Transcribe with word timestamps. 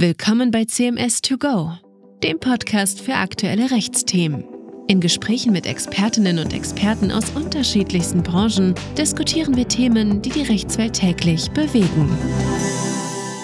Willkommen 0.00 0.52
bei 0.52 0.64
CMS 0.64 1.22
2 1.22 1.36
Go, 1.38 1.72
dem 2.22 2.38
Podcast 2.38 3.00
für 3.00 3.14
aktuelle 3.14 3.72
Rechtsthemen. 3.72 4.44
In 4.86 5.00
Gesprächen 5.00 5.52
mit 5.52 5.66
Expertinnen 5.66 6.38
und 6.38 6.54
Experten 6.54 7.10
aus 7.10 7.30
unterschiedlichsten 7.30 8.22
Branchen 8.22 8.76
diskutieren 8.96 9.56
wir 9.56 9.66
Themen, 9.66 10.22
die 10.22 10.30
die 10.30 10.44
Rechtswelt 10.44 10.92
täglich 10.92 11.50
bewegen. 11.50 12.16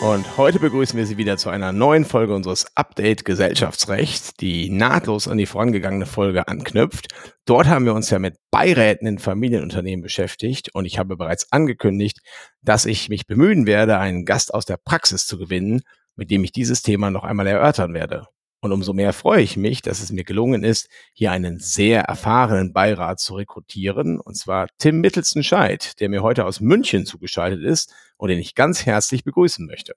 Und 0.00 0.36
heute 0.36 0.60
begrüßen 0.60 0.96
wir 0.96 1.06
Sie 1.06 1.16
wieder 1.16 1.38
zu 1.38 1.50
einer 1.50 1.72
neuen 1.72 2.04
Folge 2.04 2.32
unseres 2.32 2.66
Update 2.76 3.24
Gesellschaftsrecht, 3.24 4.40
die 4.40 4.70
nahtlos 4.70 5.26
an 5.26 5.38
die 5.38 5.46
vorangegangene 5.46 6.06
Folge 6.06 6.46
anknüpft. 6.46 7.08
Dort 7.46 7.66
haben 7.66 7.84
wir 7.84 7.94
uns 7.94 8.10
ja 8.10 8.20
mit 8.20 8.36
Beiräten 8.52 9.08
in 9.08 9.18
Familienunternehmen 9.18 10.04
beschäftigt 10.04 10.72
und 10.72 10.84
ich 10.84 11.00
habe 11.00 11.16
bereits 11.16 11.50
angekündigt, 11.50 12.20
dass 12.62 12.86
ich 12.86 13.08
mich 13.08 13.26
bemühen 13.26 13.66
werde, 13.66 13.98
einen 13.98 14.24
Gast 14.24 14.54
aus 14.54 14.66
der 14.66 14.76
Praxis 14.76 15.26
zu 15.26 15.36
gewinnen, 15.36 15.82
mit 16.16 16.30
dem 16.30 16.44
ich 16.44 16.52
dieses 16.52 16.82
Thema 16.82 17.10
noch 17.10 17.24
einmal 17.24 17.46
erörtern 17.46 17.94
werde. 17.94 18.26
Und 18.60 18.72
umso 18.72 18.94
mehr 18.94 19.12
freue 19.12 19.42
ich 19.42 19.58
mich, 19.58 19.82
dass 19.82 20.00
es 20.00 20.10
mir 20.10 20.24
gelungen 20.24 20.64
ist, 20.64 20.88
hier 21.12 21.32
einen 21.32 21.58
sehr 21.58 22.04
erfahrenen 22.04 22.72
Beirat 22.72 23.20
zu 23.20 23.34
rekrutieren, 23.34 24.18
und 24.18 24.36
zwar 24.36 24.68
Tim 24.78 25.02
Mittelsten-Scheid, 25.02 26.00
der 26.00 26.08
mir 26.08 26.22
heute 26.22 26.46
aus 26.46 26.60
München 26.60 27.04
zugeschaltet 27.04 27.62
ist 27.62 27.92
und 28.16 28.30
den 28.30 28.38
ich 28.38 28.54
ganz 28.54 28.86
herzlich 28.86 29.22
begrüßen 29.22 29.66
möchte. 29.66 29.94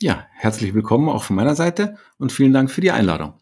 Ja, 0.00 0.26
herzlich 0.32 0.74
willkommen 0.74 1.08
auch 1.08 1.22
von 1.22 1.36
meiner 1.36 1.54
Seite 1.54 1.96
und 2.18 2.32
vielen 2.32 2.52
Dank 2.52 2.72
für 2.72 2.80
die 2.80 2.90
Einladung. 2.90 3.34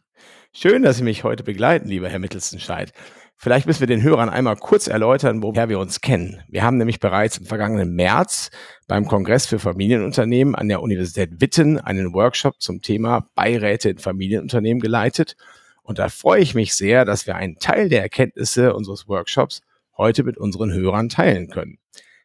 Schön, 0.52 0.82
dass 0.82 0.98
Sie 0.98 1.02
mich 1.02 1.24
heute 1.24 1.42
begleiten, 1.42 1.88
lieber 1.88 2.08
Herr 2.08 2.20
Mittelsten-Scheid. 2.20 2.92
Vielleicht 3.36 3.66
müssen 3.66 3.80
wir 3.80 3.86
den 3.86 4.02
Hörern 4.02 4.28
einmal 4.28 4.56
kurz 4.56 4.86
erläutern, 4.86 5.42
woher 5.42 5.68
wir 5.68 5.78
uns 5.78 6.00
kennen. 6.00 6.42
Wir 6.48 6.62
haben 6.62 6.78
nämlich 6.78 7.00
bereits 7.00 7.38
im 7.38 7.46
vergangenen 7.46 7.94
März 7.94 8.50
beim 8.86 9.06
Kongress 9.06 9.46
für 9.46 9.58
Familienunternehmen 9.58 10.54
an 10.54 10.68
der 10.68 10.82
Universität 10.82 11.40
Witten 11.40 11.78
einen 11.78 12.14
Workshop 12.14 12.60
zum 12.60 12.80
Thema 12.80 13.28
Beiräte 13.34 13.90
in 13.90 13.98
Familienunternehmen 13.98 14.80
geleitet. 14.80 15.36
Und 15.82 15.98
da 15.98 16.08
freue 16.08 16.40
ich 16.40 16.54
mich 16.54 16.74
sehr, 16.74 17.04
dass 17.04 17.26
wir 17.26 17.36
einen 17.36 17.58
Teil 17.58 17.88
der 17.88 18.02
Erkenntnisse 18.02 18.74
unseres 18.74 19.08
Workshops 19.08 19.60
heute 19.96 20.22
mit 20.22 20.38
unseren 20.38 20.72
Hörern 20.72 21.08
teilen 21.08 21.48
können. 21.48 21.78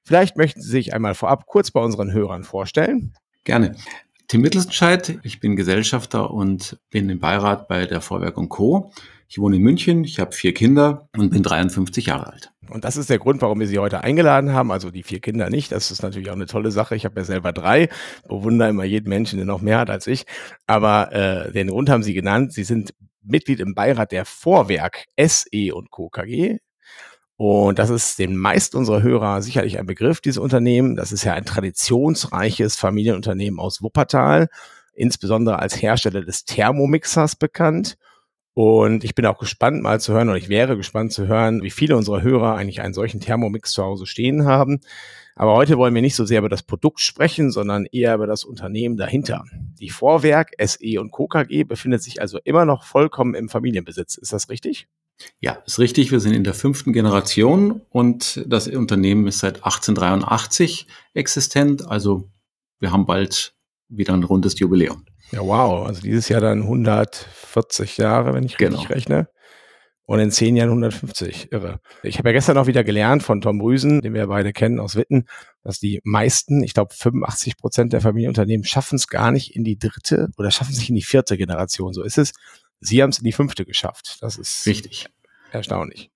Vielleicht 0.04 0.38
möchten 0.38 0.62
Sie 0.62 0.70
sich 0.70 0.94
einmal 0.94 1.16
vorab 1.16 1.46
kurz 1.46 1.72
bei 1.72 1.82
unseren 1.82 2.14
Hörern 2.14 2.44
vorstellen. 2.44 3.14
Gerne. 3.44 3.76
Tim 4.30 4.42
Mittelstenscheid, 4.42 5.18
ich 5.24 5.40
bin 5.40 5.56
Gesellschafter 5.56 6.30
und 6.30 6.78
bin 6.92 7.10
im 7.10 7.20
Beirat 7.20 7.68
bei 7.68 7.88
der 7.88 8.00
Vorwerk 8.00 8.36
Co. 8.48 8.92
Ich 9.28 9.40
wohne 9.40 9.56
in 9.56 9.64
München, 9.64 10.04
ich 10.04 10.20
habe 10.20 10.34
vier 10.34 10.54
Kinder 10.54 11.10
und 11.18 11.32
bin 11.32 11.42
53 11.42 12.06
Jahre 12.06 12.28
alt. 12.34 12.52
Und 12.70 12.84
das 12.84 12.96
ist 12.96 13.10
der 13.10 13.18
Grund, 13.18 13.42
warum 13.42 13.60
wir 13.60 13.66
Sie 13.66 13.80
heute 13.80 14.02
eingeladen 14.02 14.54
haben. 14.54 14.72
Also 14.72 14.92
die 14.92 15.02
vier 15.02 15.20
Kinder 15.20 15.50
nicht. 15.50 15.72
Das 15.72 15.90
ist 15.90 16.04
natürlich 16.04 16.30
auch 16.30 16.36
eine 16.36 16.46
tolle 16.46 16.70
Sache. 16.70 16.96
Ich 16.96 17.06
habe 17.06 17.20
ja 17.20 17.24
selber 17.24 17.54
drei. 17.54 17.90
Bewundere 18.28 18.70
immer 18.70 18.84
jeden 18.84 19.10
Menschen, 19.10 19.38
der 19.38 19.48
noch 19.48 19.62
mehr 19.62 19.80
hat 19.80 19.90
als 19.90 20.06
ich. 20.06 20.28
Aber 20.68 21.12
äh, 21.12 21.52
den 21.52 21.70
Grund 21.70 21.90
haben 21.90 22.04
Sie 22.04 22.14
genannt. 22.14 22.54
Sie 22.54 22.64
sind 22.64 22.94
Mitglied 23.24 23.60
im 23.60 23.74
Beirat 23.74 24.12
der 24.12 24.26
Vorwerk 24.26 25.06
SE 25.20 25.74
und 25.74 25.90
Co. 25.90 26.10
KG. 26.10 26.60
Und 27.40 27.80
das 27.80 27.90
ist 27.90 28.20
den 28.20 28.36
meisten 28.36 28.76
unserer 28.76 29.02
Hörer 29.02 29.42
sicherlich 29.42 29.80
ein 29.80 29.86
Begriff, 29.86 30.20
dieses 30.20 30.40
Unternehmen. 30.40 30.98
Das 30.98 31.14
ist 31.14 31.24
ja 31.24 31.36
ein 31.36 31.46
traditionsreiches 31.46 32.76
Familienunternehmen 32.76 33.62
aus 33.62 33.82
Wuppertal, 33.82 34.50
insbesondere 34.94 35.58
als 35.58 35.82
Hersteller 35.82 36.22
des 36.22 36.44
Thermomixers 36.44 37.38
bekannt. 37.38 37.98
Und 38.56 39.06
ich 39.06 39.16
bin 39.16 39.26
auch 39.26 39.38
gespannt 39.38 39.82
mal 39.82 40.02
zu 40.02 40.12
hören, 40.12 40.28
oder 40.28 40.38
ich 40.38 40.50
wäre 40.50 40.76
gespannt 40.76 41.14
zu 41.14 41.28
hören, 41.28 41.64
wie 41.64 41.70
viele 41.70 41.96
unserer 41.96 42.24
Hörer 42.24 42.56
eigentlich 42.56 42.82
einen 42.82 42.94
solchen 42.94 43.22
Thermomix 43.22 43.72
zu 43.72 43.84
Hause 43.84 44.06
stehen 44.06 44.44
haben. 44.44 44.82
Aber 45.34 45.54
heute 45.54 45.78
wollen 45.78 45.96
wir 45.96 46.02
nicht 46.02 46.18
so 46.18 46.26
sehr 46.26 46.40
über 46.40 46.50
das 46.50 46.64
Produkt 46.64 47.00
sprechen, 47.00 47.52
sondern 47.52 47.86
eher 47.86 48.16
über 48.16 48.28
das 48.28 48.44
Unternehmen 48.44 48.98
dahinter. 48.98 49.46
Die 49.80 49.92
Vorwerk 49.92 50.52
SE 50.62 51.00
und 51.00 51.12
Co. 51.12 51.28
KG 51.28 51.64
befindet 51.64 52.04
sich 52.04 52.20
also 52.20 52.38
immer 52.44 52.66
noch 52.66 52.84
vollkommen 52.84 53.34
im 53.34 53.48
Familienbesitz. 53.48 54.18
Ist 54.18 54.34
das 54.34 54.50
richtig? 54.50 54.90
Ja, 55.40 55.62
ist 55.66 55.80
richtig. 55.80 56.12
Wir 56.12 56.20
sind 56.20 56.34
in 56.34 56.44
der 56.44 56.54
fünften 56.54 56.94
Generation 56.94 57.82
und 57.90 58.44
das 58.48 58.68
Unternehmen 58.68 59.28
ist 59.28 59.40
seit 59.40 59.58
1883 59.58 60.88
existent. 61.14 61.88
Also 61.88 62.30
wir 62.80 62.92
haben 62.92 63.06
bald 63.06 63.54
wieder 63.90 64.14
ein 64.14 64.24
rundes 64.24 64.58
Jubiläum. 64.60 65.06
Ja, 65.32 65.42
wow. 65.42 65.86
Also 65.88 66.02
dieses 66.02 66.30
Jahr 66.30 66.42
dann 66.42 66.64
140 66.64 67.98
Jahre, 67.98 68.34
wenn 68.34 68.44
ich 68.44 68.58
genau. 68.58 68.78
richtig 68.78 68.96
rechne. 68.96 69.30
Und 70.06 70.20
in 70.20 70.32
zehn 70.32 70.56
Jahren 70.56 70.70
150. 70.70 71.52
Irre. 71.52 71.82
Ich 72.02 72.18
habe 72.18 72.30
ja 72.30 72.34
gestern 72.34 72.58
auch 72.58 72.66
wieder 72.66 72.84
gelernt 72.84 73.22
von 73.22 73.42
Tom 73.42 73.62
Rüsen, 73.62 74.02
den 74.02 74.16
wir 74.16 74.26
beide 74.26 74.54
kennen 74.54 74.80
aus 74.80 74.96
Witten, 74.96 75.26
dass 75.62 75.80
die 75.80 76.02
meisten, 76.04 76.64
ich 76.64 76.74
glaube 76.74 76.96
85 76.96 77.58
Prozent 77.58 77.94
der 77.94 78.02
Familienunternehmen 78.02 78.66
schaffen 78.66 78.96
es 78.96 79.08
gar 79.08 79.32
nicht 79.32 79.56
in 79.56 79.64
die 79.64 79.78
dritte 79.78 80.30
oder 80.38 80.50
schaffen 80.50 80.72
es 80.72 80.80
nicht 80.80 80.90
in 80.90 80.96
die 80.96 81.04
vierte 81.04 81.38
Generation. 81.38 81.94
So 81.94 82.02
ist 82.02 82.18
es. 82.18 82.32
Sie 82.80 83.04
haben 83.04 83.12
es 83.12 83.20
in 83.20 83.26
die 83.26 83.34
fünfte 83.34 83.66
geschafft. 83.66 84.18
Das 84.22 84.40
ist 84.40 84.66
richtig 84.66 85.06
erstaunlich. 85.52 86.12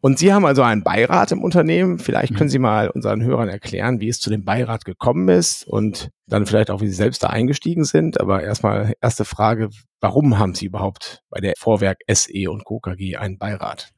Und 0.00 0.18
Sie 0.18 0.32
haben 0.32 0.44
also 0.44 0.62
einen 0.62 0.82
Beirat 0.82 1.32
im 1.32 1.42
Unternehmen. 1.42 1.98
Vielleicht 1.98 2.34
können 2.34 2.48
mhm. 2.48 2.52
Sie 2.52 2.58
mal 2.58 2.90
unseren 2.90 3.22
Hörern 3.22 3.48
erklären, 3.48 4.00
wie 4.00 4.08
es 4.08 4.20
zu 4.20 4.30
dem 4.30 4.44
Beirat 4.44 4.84
gekommen 4.84 5.28
ist 5.28 5.66
und 5.66 6.10
dann 6.26 6.46
vielleicht 6.46 6.70
auch, 6.70 6.80
wie 6.80 6.88
Sie 6.88 6.94
selbst 6.94 7.22
da 7.22 7.28
eingestiegen 7.28 7.84
sind. 7.84 8.20
Aber 8.20 8.42
erstmal 8.42 8.94
erste 9.00 9.24
Frage, 9.24 9.70
warum 10.00 10.38
haben 10.38 10.54
Sie 10.54 10.66
überhaupt 10.66 11.22
bei 11.30 11.40
der 11.40 11.54
Vorwerk 11.58 11.98
SE 12.10 12.50
und 12.50 12.64
Co. 12.64 12.80
KG 12.80 13.16
einen 13.16 13.38
Beirat? 13.38 13.92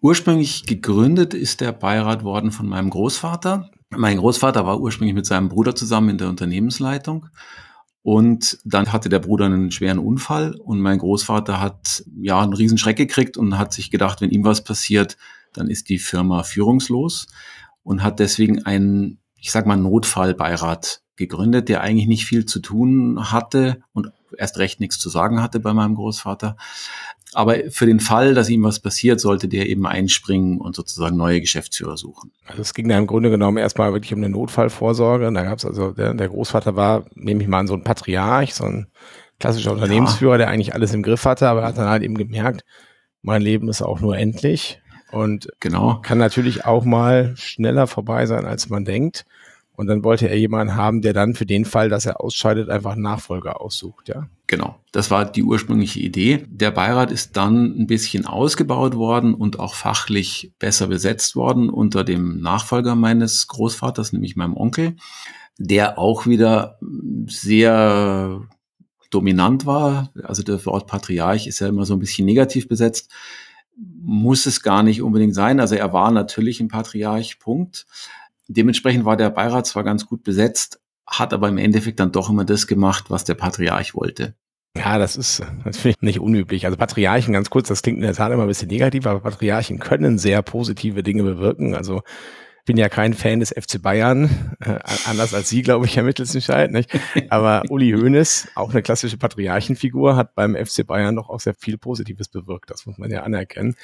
Ursprünglich 0.00 0.66
gegründet 0.66 1.32
ist 1.32 1.60
der 1.60 1.72
Beirat 1.72 2.24
worden 2.24 2.50
von 2.50 2.68
meinem 2.68 2.90
Großvater. 2.90 3.70
Mein 3.90 4.18
Großvater 4.18 4.66
war 4.66 4.80
ursprünglich 4.80 5.14
mit 5.14 5.26
seinem 5.26 5.48
Bruder 5.48 5.74
zusammen 5.74 6.10
in 6.10 6.18
der 6.18 6.28
Unternehmensleitung 6.28 7.26
und 8.04 8.58
dann 8.64 8.92
hatte 8.92 9.08
der 9.08 9.18
Bruder 9.18 9.46
einen 9.46 9.70
schweren 9.70 9.98
Unfall 9.98 10.54
und 10.56 10.78
mein 10.78 10.98
Großvater 10.98 11.58
hat 11.58 12.04
ja 12.20 12.38
einen 12.38 12.52
Riesenschreck 12.52 12.98
gekriegt 12.98 13.38
und 13.38 13.56
hat 13.56 13.72
sich 13.72 13.90
gedacht, 13.90 14.20
wenn 14.20 14.28
ihm 14.28 14.44
was 14.44 14.62
passiert, 14.62 15.16
dann 15.54 15.68
ist 15.68 15.88
die 15.88 15.98
Firma 15.98 16.42
führungslos 16.42 17.28
und 17.82 18.02
hat 18.02 18.20
deswegen 18.20 18.66
einen, 18.66 19.20
ich 19.40 19.50
sag 19.50 19.64
mal, 19.64 19.76
Notfallbeirat 19.76 21.00
gegründet, 21.16 21.70
der 21.70 21.80
eigentlich 21.80 22.06
nicht 22.06 22.26
viel 22.26 22.44
zu 22.44 22.60
tun 22.60 23.32
hatte 23.32 23.80
und 23.94 24.12
erst 24.38 24.58
recht 24.58 24.80
nichts 24.80 24.98
zu 24.98 25.08
sagen 25.08 25.42
hatte 25.42 25.60
bei 25.60 25.72
meinem 25.72 25.94
Großvater. 25.94 26.56
Aber 27.34 27.56
für 27.70 27.86
den 27.86 27.98
Fall, 27.98 28.34
dass 28.34 28.48
ihm 28.48 28.62
was 28.62 28.78
passiert, 28.78 29.20
sollte 29.20 29.48
der 29.48 29.68
eben 29.68 29.86
einspringen 29.86 30.60
und 30.60 30.76
sozusagen 30.76 31.16
neue 31.16 31.40
Geschäftsführer 31.40 31.96
suchen. 31.96 32.30
Also 32.46 32.62
es 32.62 32.74
ging 32.74 32.88
da 32.88 32.96
im 32.96 33.08
Grunde 33.08 33.28
genommen 33.28 33.58
erstmal 33.58 33.92
wirklich 33.92 34.12
um 34.12 34.20
eine 34.20 34.28
Notfallvorsorge. 34.28 35.30
da 35.32 35.42
gab 35.42 35.58
es 35.58 35.64
also, 35.64 35.90
der, 35.90 36.14
der, 36.14 36.28
Großvater 36.28 36.76
war, 36.76 37.04
nehme 37.14 37.42
ich 37.42 37.48
mal 37.48 37.58
an, 37.58 37.66
so 37.66 37.74
ein 37.74 37.82
Patriarch, 37.82 38.54
so 38.54 38.64
ein 38.64 38.86
klassischer 39.40 39.72
Unternehmensführer, 39.72 40.34
ja. 40.34 40.38
der 40.38 40.48
eigentlich 40.48 40.74
alles 40.74 40.94
im 40.94 41.02
Griff 41.02 41.24
hatte, 41.24 41.48
aber 41.48 41.62
er 41.62 41.68
hat 41.68 41.78
dann 41.78 41.88
halt 41.88 42.04
eben 42.04 42.16
gemerkt, 42.16 42.64
mein 43.22 43.42
Leben 43.42 43.68
ist 43.68 43.82
auch 43.82 44.00
nur 44.00 44.16
endlich 44.16 44.80
und 45.10 45.48
genau. 45.60 46.00
kann 46.02 46.18
natürlich 46.18 46.64
auch 46.64 46.84
mal 46.84 47.34
schneller 47.36 47.86
vorbei 47.86 48.26
sein, 48.26 48.46
als 48.46 48.68
man 48.68 48.84
denkt. 48.84 49.24
Und 49.76 49.88
dann 49.88 50.04
wollte 50.04 50.28
er 50.28 50.38
jemanden 50.38 50.76
haben, 50.76 51.02
der 51.02 51.12
dann 51.12 51.34
für 51.34 51.46
den 51.46 51.64
Fall, 51.64 51.88
dass 51.88 52.06
er 52.06 52.20
ausscheidet, 52.20 52.70
einfach 52.70 52.94
Nachfolger 52.94 53.60
aussucht, 53.60 54.08
ja. 54.08 54.28
Genau. 54.46 54.78
Das 54.92 55.10
war 55.10 55.24
die 55.24 55.42
ursprüngliche 55.42 56.00
Idee. 56.00 56.44
Der 56.48 56.70
Beirat 56.70 57.10
ist 57.10 57.36
dann 57.36 57.76
ein 57.76 57.86
bisschen 57.86 58.24
ausgebaut 58.26 58.94
worden 58.94 59.34
und 59.34 59.58
auch 59.58 59.74
fachlich 59.74 60.52
besser 60.58 60.86
besetzt 60.86 61.34
worden 61.34 61.70
unter 61.70 62.04
dem 62.04 62.40
Nachfolger 62.40 62.94
meines 62.94 63.48
Großvaters, 63.48 64.12
nämlich 64.12 64.36
meinem 64.36 64.56
Onkel, 64.56 64.96
der 65.58 65.98
auch 65.98 66.26
wieder 66.26 66.78
sehr 67.26 68.42
dominant 69.10 69.66
war. 69.66 70.12
Also 70.22 70.42
das 70.42 70.66
Wort 70.66 70.86
Patriarch 70.86 71.46
ist 71.46 71.60
ja 71.60 71.68
immer 71.68 71.84
so 71.86 71.94
ein 71.94 72.00
bisschen 72.00 72.26
negativ 72.26 72.68
besetzt. 72.68 73.10
Muss 73.76 74.46
es 74.46 74.62
gar 74.62 74.82
nicht 74.82 75.02
unbedingt 75.02 75.34
sein. 75.34 75.58
Also 75.58 75.74
er 75.74 75.92
war 75.92 76.10
natürlich 76.10 76.60
ein 76.60 76.68
Patriarch, 76.68 77.38
Punkt. 77.38 77.86
Dementsprechend 78.48 79.04
war 79.04 79.16
der 79.16 79.30
Beirat 79.30 79.66
zwar 79.66 79.84
ganz 79.84 80.06
gut 80.06 80.22
besetzt, 80.22 80.80
hat 81.06 81.32
aber 81.32 81.48
im 81.48 81.58
Endeffekt 81.58 82.00
dann 82.00 82.12
doch 82.12 82.30
immer 82.30 82.44
das 82.44 82.66
gemacht, 82.66 83.06
was 83.08 83.24
der 83.24 83.34
Patriarch 83.34 83.94
wollte. 83.94 84.34
Ja, 84.76 84.98
das 84.98 85.16
ist 85.16 85.42
natürlich 85.64 86.00
nicht 86.00 86.18
unüblich. 86.18 86.66
Also 86.66 86.76
Patriarchen, 86.76 87.32
ganz 87.32 87.48
kurz, 87.48 87.68
das 87.68 87.82
klingt 87.82 87.98
in 87.98 88.02
der 88.02 88.14
Tat 88.14 88.32
immer 88.32 88.42
ein 88.42 88.48
bisschen 88.48 88.68
negativ, 88.68 89.06
aber 89.06 89.20
Patriarchen 89.20 89.78
können 89.78 90.18
sehr 90.18 90.42
positive 90.42 91.02
Dinge 91.02 91.22
bewirken. 91.22 91.74
Also 91.74 92.02
ich 92.58 92.64
bin 92.66 92.76
ja 92.76 92.88
kein 92.88 93.14
Fan 93.14 93.40
des 93.40 93.50
FC 93.50 93.80
Bayern, 93.80 94.56
äh, 94.60 94.78
anders 95.06 95.32
als 95.32 95.48
Sie, 95.50 95.62
glaube 95.62 95.86
ich, 95.86 95.96
Herr 95.96 96.02
Mittelsentscheid. 96.02 96.72
Nicht? 96.72 96.90
Aber 97.28 97.62
Uli 97.68 97.92
Hoeneß, 97.92 98.48
auch 98.56 98.70
eine 98.70 98.82
klassische 98.82 99.16
Patriarchenfigur, 99.18 100.16
hat 100.16 100.34
beim 100.34 100.56
FC 100.56 100.84
Bayern 100.84 101.14
doch 101.14 101.28
auch 101.28 101.40
sehr 101.40 101.54
viel 101.54 101.78
Positives 101.78 102.28
bewirkt. 102.28 102.70
Das 102.70 102.86
muss 102.86 102.98
man 102.98 103.10
ja 103.10 103.22
anerkennen 103.22 103.76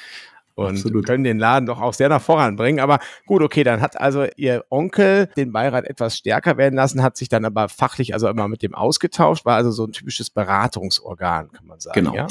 und 0.69 0.77
Absolut. 0.77 1.07
können 1.07 1.25
den 1.25 1.39
Laden 1.39 1.67
doch 1.67 1.81
auch 1.81 1.95
sehr 1.95 2.09
nach 2.09 2.23
voran 2.23 2.57
bringen. 2.57 2.81
Aber 2.81 2.99
gut, 3.27 3.43
okay, 3.43 3.65
dann 3.65 3.81
hat 3.81 4.01
also 4.01 4.27
Ihr 4.37 4.65
Onkel 4.71 5.29
den 5.37 5.53
Beirat 5.53 5.85
etwas 5.85 6.17
stärker 6.17 6.57
werden 6.57 6.77
lassen, 6.77 7.03
hat 7.03 7.17
sich 7.17 7.29
dann 7.29 7.45
aber 7.45 7.69
fachlich 7.69 8.15
also 8.15 8.29
immer 8.29 8.49
mit 8.49 8.63
dem 8.63 8.75
ausgetauscht, 8.75 9.45
war 9.45 9.57
also 9.57 9.71
so 9.71 9.85
ein 9.85 9.93
typisches 9.93 10.31
Beratungsorgan, 10.31 11.53
kann 11.53 11.67
man 11.67 11.81
sagen. 11.81 12.01
Genau. 12.01 12.15
Ja? 12.15 12.27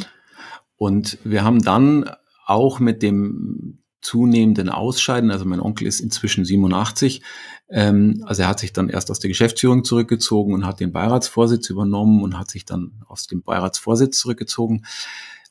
Und 0.78 1.18
wir 1.24 1.44
haben 1.44 1.62
dann 1.62 2.10
auch 2.46 2.80
mit 2.80 3.04
dem 3.04 3.80
zunehmenden 4.02 4.70
Ausscheiden. 4.70 5.32
Also 5.32 5.46
mein 5.46 5.60
Onkel 5.60 5.88
ist 5.88 6.00
inzwischen 6.00 6.46
87. 6.46 7.22
Ähm, 7.70 8.24
also 8.26 8.44
er 8.44 8.48
hat 8.48 8.60
sich 8.60 8.74
dann 8.74 8.90
erst 8.90 9.12
aus 9.12 9.20
der 9.20 9.28
Geschäftsführung 9.28 9.84
zurückgezogen 9.84 10.54
und 10.54 10.66
hat 10.66 10.80
den 10.80 10.92
Beiratsvorsitz 10.92 11.70
übernommen 11.70 12.24
und 12.24 12.38
hat 12.38 12.50
sich 12.50 12.66
dann 12.66 13.04
aus 13.08 13.28
dem 13.28 13.44
Beiratsvorsitz 13.44 14.18
zurückgezogen. 14.20 14.86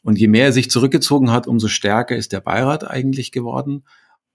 Und 0.02 0.18
je 0.18 0.28
mehr 0.28 0.46
er 0.46 0.52
sich 0.52 0.70
zurückgezogen 0.70 1.30
hat, 1.30 1.46
umso 1.46 1.68
stärker 1.68 2.16
ist 2.16 2.32
der 2.32 2.40
Beirat 2.40 2.88
eigentlich 2.88 3.32
geworden 3.32 3.84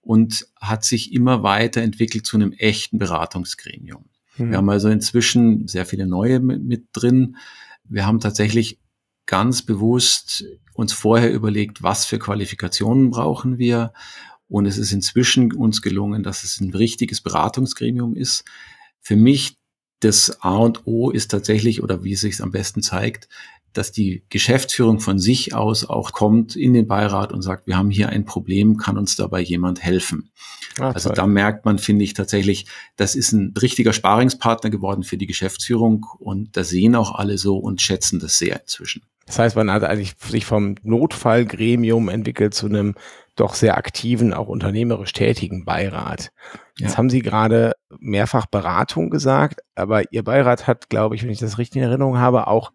und 0.01 0.47
hat 0.59 0.83
sich 0.83 1.13
immer 1.13 1.43
weiter 1.43 1.81
entwickelt 1.81 2.25
zu 2.25 2.37
einem 2.37 2.51
echten 2.51 2.97
Beratungsgremium. 2.97 4.05
Mhm. 4.37 4.49
Wir 4.51 4.57
haben 4.57 4.69
also 4.69 4.89
inzwischen 4.89 5.67
sehr 5.67 5.85
viele 5.85 6.05
neue 6.05 6.39
mit, 6.39 6.63
mit 6.63 6.87
drin. 6.93 7.37
Wir 7.85 8.05
haben 8.05 8.19
tatsächlich 8.19 8.79
ganz 9.25 9.61
bewusst 9.61 10.45
uns 10.73 10.91
vorher 10.91 11.31
überlegt, 11.31 11.83
was 11.83 12.05
für 12.05 12.19
Qualifikationen 12.19 13.09
brauchen 13.09 13.57
wir. 13.57 13.93
Und 14.49 14.65
es 14.65 14.77
ist 14.77 14.91
inzwischen 14.91 15.53
uns 15.53 15.81
gelungen, 15.81 16.23
dass 16.23 16.43
es 16.43 16.59
ein 16.59 16.73
richtiges 16.73 17.21
Beratungsgremium 17.21 18.15
ist. 18.15 18.43
Für 18.99 19.15
mich 19.15 19.57
das 20.01 20.41
A 20.41 20.57
und 20.57 20.85
O 20.85 21.09
ist 21.09 21.31
tatsächlich, 21.31 21.81
oder 21.81 22.03
wie 22.03 22.13
es 22.13 22.21
sich 22.21 22.41
am 22.41 22.51
besten 22.51 22.81
zeigt, 22.81 23.29
dass 23.73 23.91
die 23.91 24.23
Geschäftsführung 24.29 24.99
von 24.99 25.19
sich 25.19 25.53
aus 25.53 25.85
auch 25.85 26.11
kommt 26.11 26.55
in 26.55 26.73
den 26.73 26.87
Beirat 26.87 27.31
und 27.33 27.41
sagt, 27.41 27.67
wir 27.67 27.77
haben 27.77 27.89
hier 27.89 28.09
ein 28.09 28.25
Problem, 28.25 28.77
kann 28.77 28.97
uns 28.97 29.15
dabei 29.15 29.41
jemand 29.41 29.83
helfen? 29.83 30.31
Ah, 30.79 30.91
also 30.91 31.09
da 31.11 31.27
merkt 31.27 31.65
man, 31.65 31.77
finde 31.77 32.03
ich 32.03 32.13
tatsächlich, 32.13 32.65
das 32.95 33.15
ist 33.15 33.31
ein 33.31 33.53
richtiger 33.61 33.93
Sparingspartner 33.93 34.69
geworden 34.69 35.03
für 35.03 35.17
die 35.17 35.27
Geschäftsführung 35.27 36.05
und 36.19 36.55
da 36.57 36.63
sehen 36.63 36.95
auch 36.95 37.13
alle 37.13 37.37
so 37.37 37.57
und 37.57 37.81
schätzen 37.81 38.19
das 38.19 38.37
sehr 38.37 38.61
inzwischen. 38.61 39.03
Das 39.25 39.39
heißt, 39.39 39.55
man 39.55 39.71
hat 39.71 39.83
eigentlich 39.83 40.15
sich 40.19 40.45
vom 40.45 40.75
Notfallgremium 40.83 42.09
entwickelt 42.09 42.53
zu 42.53 42.65
einem 42.65 42.95
doch 43.35 43.55
sehr 43.55 43.77
aktiven, 43.77 44.33
auch 44.33 44.47
unternehmerisch 44.47 45.13
tätigen 45.13 45.65
Beirat. 45.65 46.31
Jetzt 46.77 46.91
ja. 46.91 46.97
haben 46.97 47.09
Sie 47.09 47.21
gerade 47.21 47.73
mehrfach 47.99 48.45
Beratung 48.45 49.09
gesagt, 49.09 49.61
aber 49.75 50.11
Ihr 50.11 50.23
Beirat 50.23 50.67
hat, 50.67 50.89
glaube 50.89 51.15
ich, 51.15 51.23
wenn 51.23 51.29
ich 51.29 51.39
das 51.39 51.57
richtig 51.57 51.77
in 51.77 51.87
Erinnerung 51.87 52.17
habe, 52.17 52.47
auch 52.47 52.71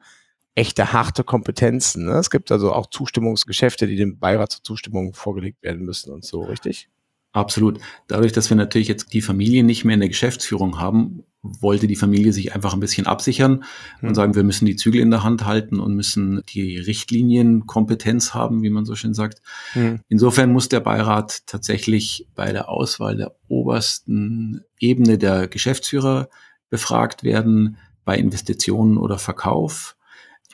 echte 0.58 0.92
harte 0.92 1.22
Kompetenzen. 1.22 2.06
Ne? 2.06 2.14
Es 2.14 2.30
gibt 2.30 2.50
also 2.50 2.72
auch 2.72 2.86
Zustimmungsgeschäfte, 2.90 3.86
die 3.86 3.96
dem 3.96 4.18
Beirat 4.18 4.52
zur 4.52 4.64
Zustimmung 4.64 5.14
vorgelegt 5.14 5.62
werden 5.62 5.84
müssen 5.84 6.12
und 6.12 6.24
so, 6.24 6.42
richtig? 6.42 6.88
Absolut. 7.32 7.78
Dadurch, 8.08 8.32
dass 8.32 8.50
wir 8.50 8.56
natürlich 8.56 8.88
jetzt 8.88 9.12
die 9.12 9.22
Familie 9.22 9.62
nicht 9.62 9.84
mehr 9.84 9.94
in 9.94 10.00
der 10.00 10.08
Geschäftsführung 10.08 10.80
haben, 10.80 11.22
wollte 11.42 11.86
die 11.86 11.94
Familie 11.94 12.32
sich 12.32 12.54
einfach 12.54 12.74
ein 12.74 12.80
bisschen 12.80 13.06
absichern 13.06 13.64
und 14.02 14.08
hm. 14.08 14.14
sagen, 14.16 14.34
wir 14.34 14.42
müssen 14.42 14.66
die 14.66 14.74
Zügel 14.74 15.00
in 15.00 15.12
der 15.12 15.22
Hand 15.22 15.46
halten 15.46 15.78
und 15.78 15.94
müssen 15.94 16.42
die 16.48 16.76
Richtlinienkompetenz 16.78 18.34
haben, 18.34 18.62
wie 18.64 18.70
man 18.70 18.84
so 18.84 18.96
schön 18.96 19.14
sagt. 19.14 19.40
Hm. 19.74 20.00
Insofern 20.08 20.50
muss 20.52 20.68
der 20.68 20.80
Beirat 20.80 21.46
tatsächlich 21.46 22.26
bei 22.34 22.52
der 22.52 22.68
Auswahl 22.68 23.16
der 23.16 23.36
obersten 23.46 24.62
Ebene 24.80 25.18
der 25.18 25.46
Geschäftsführer 25.46 26.28
befragt 26.70 27.22
werden, 27.22 27.76
bei 28.04 28.16
Investitionen 28.16 28.96
oder 28.96 29.18
Verkauf. 29.18 29.94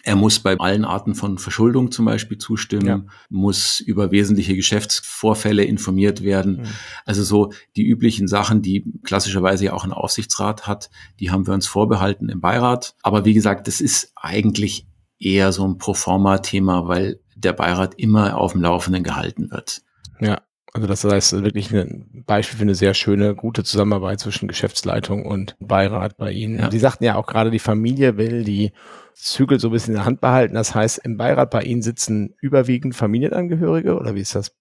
Er 0.06 0.16
muss 0.16 0.38
bei 0.38 0.58
allen 0.58 0.84
Arten 0.84 1.14
von 1.14 1.38
Verschuldung 1.38 1.90
zum 1.90 2.04
Beispiel 2.04 2.36
zustimmen, 2.36 2.86
ja. 2.86 3.04
muss 3.30 3.80
über 3.80 4.10
wesentliche 4.10 4.54
Geschäftsvorfälle 4.54 5.64
informiert 5.64 6.22
werden. 6.22 6.58
Mhm. 6.58 6.66
Also 7.06 7.22
so 7.22 7.52
die 7.74 7.86
üblichen 7.86 8.28
Sachen, 8.28 8.60
die 8.60 8.84
klassischerweise 9.02 9.64
ja 9.64 9.72
auch 9.72 9.84
ein 9.84 9.92
Aufsichtsrat 9.92 10.66
hat, 10.66 10.90
die 11.20 11.30
haben 11.30 11.46
wir 11.46 11.54
uns 11.54 11.66
vorbehalten 11.66 12.28
im 12.28 12.42
Beirat. 12.42 12.94
Aber 13.02 13.24
wie 13.24 13.32
gesagt, 13.32 13.66
das 13.66 13.80
ist 13.80 14.12
eigentlich 14.14 14.86
eher 15.18 15.52
so 15.52 15.66
ein 15.66 15.78
Proforma-Thema, 15.78 16.86
weil 16.86 17.20
der 17.34 17.54
Beirat 17.54 17.94
immer 17.94 18.36
auf 18.36 18.52
dem 18.52 18.60
Laufenden 18.60 19.04
gehalten 19.04 19.50
wird. 19.50 19.82
Ja, 20.20 20.42
also 20.74 20.88
das 20.88 21.04
heißt 21.04 21.44
wirklich 21.44 21.72
ein 21.72 22.24
Beispiel 22.26 22.58
für 22.58 22.64
eine 22.64 22.74
sehr 22.74 22.94
schöne, 22.94 23.36
gute 23.36 23.62
Zusammenarbeit 23.62 24.18
zwischen 24.18 24.48
Geschäftsleitung 24.48 25.24
und 25.24 25.56
Beirat 25.60 26.16
bei 26.16 26.32
Ihnen. 26.32 26.58
Ja. 26.58 26.70
Sie 26.70 26.80
sagten 26.80 27.04
ja 27.04 27.14
auch 27.14 27.26
gerade, 27.26 27.52
die 27.52 27.60
Familie 27.60 28.16
will 28.16 28.42
die 28.42 28.72
Zügel 29.14 29.60
so 29.60 29.68
ein 29.68 29.72
bisschen 29.72 29.94
in 29.94 29.98
der 29.98 30.04
Hand 30.04 30.20
behalten. 30.20 30.56
Das 30.56 30.74
heißt, 30.74 30.98
im 31.04 31.16
Beirat 31.16 31.50
bei 31.50 31.62
Ihnen 31.62 31.80
sitzen 31.80 32.34
überwiegend 32.40 32.96
Familienangehörige 32.96 33.96
oder 33.96 34.16
wie 34.16 34.20
ist 34.20 34.34
das? 34.34 34.52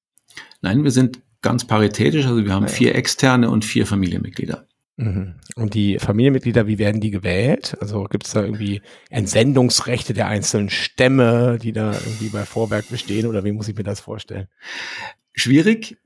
Nein, 0.62 0.83
wir 0.83 0.92
sind 0.92 1.24
ganz 1.42 1.65
paritätisch. 1.65 2.27
Also 2.27 2.45
wir 2.45 2.54
haben 2.54 2.68
ja. 2.68 2.71
vier 2.71 2.94
externe 2.94 3.50
und 3.50 3.65
vier 3.65 3.88
Familienmitglieder. 3.88 4.68
Mhm. 4.98 5.33
Und 5.56 5.74
die 5.74 5.98
Familienmitglieder, 5.98 6.68
wie 6.68 6.77
werden 6.77 7.01
die 7.01 7.10
gewählt? 7.10 7.75
Also 7.81 8.04
gibt 8.04 8.27
es 8.27 8.33
da 8.33 8.44
irgendwie 8.44 8.83
Entsendungsrechte 9.10 10.13
der 10.13 10.27
einzelnen 10.27 10.69
Stämme, 10.69 11.57
die 11.60 11.71
da 11.71 11.94
irgendwie 11.94 12.30
bei 12.30 12.45
Vorwerk 12.45 12.88
bestehen 12.89 13.25
oder 13.25 13.44
wie 13.44 13.51
muss 13.51 13.68
ich 13.68 13.75
mir 13.75 13.83
das 13.83 14.00
vorstellen? 14.00 14.48
Schwierig, 15.33 15.98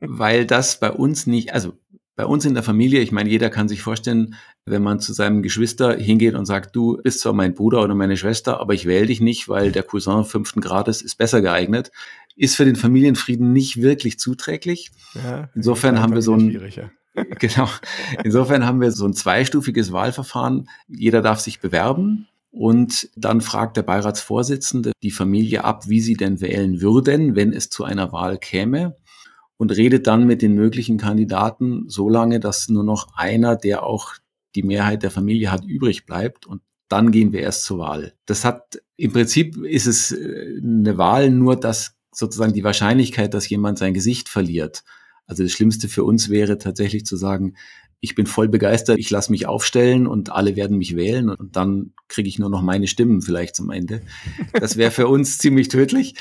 weil 0.00 0.46
das 0.46 0.80
bei 0.80 0.90
uns 0.90 1.26
nicht, 1.26 1.52
also 1.52 1.74
bei 2.18 2.26
uns 2.26 2.44
in 2.44 2.54
der 2.54 2.64
Familie, 2.64 3.00
ich 3.00 3.12
meine, 3.12 3.30
jeder 3.30 3.48
kann 3.48 3.68
sich 3.68 3.80
vorstellen, 3.80 4.34
wenn 4.66 4.82
man 4.82 4.98
zu 4.98 5.12
seinem 5.12 5.40
Geschwister 5.40 5.96
hingeht 5.96 6.34
und 6.34 6.46
sagt, 6.46 6.74
du 6.74 6.96
bist 7.00 7.20
zwar 7.20 7.32
mein 7.32 7.54
Bruder 7.54 7.80
oder 7.80 7.94
meine 7.94 8.16
Schwester, 8.16 8.58
aber 8.60 8.74
ich 8.74 8.86
wähle 8.86 9.06
dich 9.06 9.20
nicht, 9.20 9.48
weil 9.48 9.70
der 9.70 9.84
Cousin 9.84 10.24
fünften 10.24 10.60
Grades 10.60 11.00
ist 11.00 11.14
besser 11.14 11.42
geeignet, 11.42 11.92
ist 12.34 12.56
für 12.56 12.64
den 12.64 12.74
Familienfrieden 12.74 13.52
nicht 13.52 13.80
wirklich 13.80 14.18
zuträglich. 14.18 14.90
Ja, 15.14 15.48
Insofern 15.54 16.00
haben 16.00 16.12
wir 16.12 16.22
so 16.22 16.34
ein, 16.34 16.72
genau. 17.38 17.68
Insofern 18.24 18.66
haben 18.66 18.80
wir 18.80 18.90
so 18.90 19.06
ein 19.06 19.14
zweistufiges 19.14 19.92
Wahlverfahren. 19.92 20.68
Jeder 20.88 21.22
darf 21.22 21.38
sich 21.38 21.60
bewerben. 21.60 22.26
Und 22.50 23.10
dann 23.14 23.40
fragt 23.40 23.76
der 23.76 23.82
Beiratsvorsitzende 23.82 24.90
die 25.04 25.12
Familie 25.12 25.62
ab, 25.62 25.88
wie 25.88 26.00
sie 26.00 26.14
denn 26.14 26.40
wählen 26.40 26.80
würden, 26.80 27.36
wenn 27.36 27.52
es 27.52 27.70
zu 27.70 27.84
einer 27.84 28.10
Wahl 28.10 28.38
käme 28.38 28.96
und 29.58 29.76
redet 29.76 30.06
dann 30.06 30.26
mit 30.26 30.40
den 30.40 30.54
möglichen 30.54 30.96
Kandidaten 30.96 31.88
so 31.88 32.08
lange, 32.08 32.40
dass 32.40 32.68
nur 32.68 32.84
noch 32.84 33.14
einer, 33.14 33.56
der 33.56 33.82
auch 33.84 34.14
die 34.54 34.62
Mehrheit 34.62 35.02
der 35.02 35.10
Familie 35.10 35.52
hat, 35.52 35.64
übrig 35.64 36.06
bleibt 36.06 36.46
und 36.46 36.62
dann 36.88 37.10
gehen 37.10 37.32
wir 37.32 37.40
erst 37.40 37.64
zur 37.64 37.78
Wahl. 37.78 38.14
Das 38.24 38.46
hat 38.46 38.80
im 38.96 39.12
Prinzip 39.12 39.56
ist 39.58 39.86
es 39.86 40.12
äh, 40.12 40.58
eine 40.62 40.96
Wahl 40.96 41.30
nur, 41.30 41.56
dass 41.56 41.96
sozusagen 42.12 42.54
die 42.54 42.64
Wahrscheinlichkeit, 42.64 43.34
dass 43.34 43.48
jemand 43.48 43.78
sein 43.78 43.92
Gesicht 43.92 44.28
verliert. 44.28 44.84
Also 45.26 45.42
das 45.42 45.52
Schlimmste 45.52 45.88
für 45.88 46.04
uns 46.04 46.30
wäre 46.30 46.56
tatsächlich 46.56 47.04
zu 47.04 47.16
sagen, 47.16 47.54
ich 48.00 48.14
bin 48.14 48.26
voll 48.26 48.48
begeistert, 48.48 48.98
ich 48.98 49.10
lasse 49.10 49.32
mich 49.32 49.46
aufstellen 49.46 50.06
und 50.06 50.30
alle 50.30 50.54
werden 50.54 50.78
mich 50.78 50.94
wählen 50.94 51.30
und 51.30 51.56
dann 51.56 51.92
kriege 52.06 52.28
ich 52.28 52.38
nur 52.38 52.48
noch 52.48 52.62
meine 52.62 52.86
Stimmen 52.86 53.22
vielleicht 53.22 53.56
zum 53.56 53.70
Ende. 53.70 54.02
Das 54.52 54.76
wäre 54.76 54.92
für 54.92 55.08
uns 55.08 55.38
ziemlich 55.38 55.68
tödlich, 55.68 56.14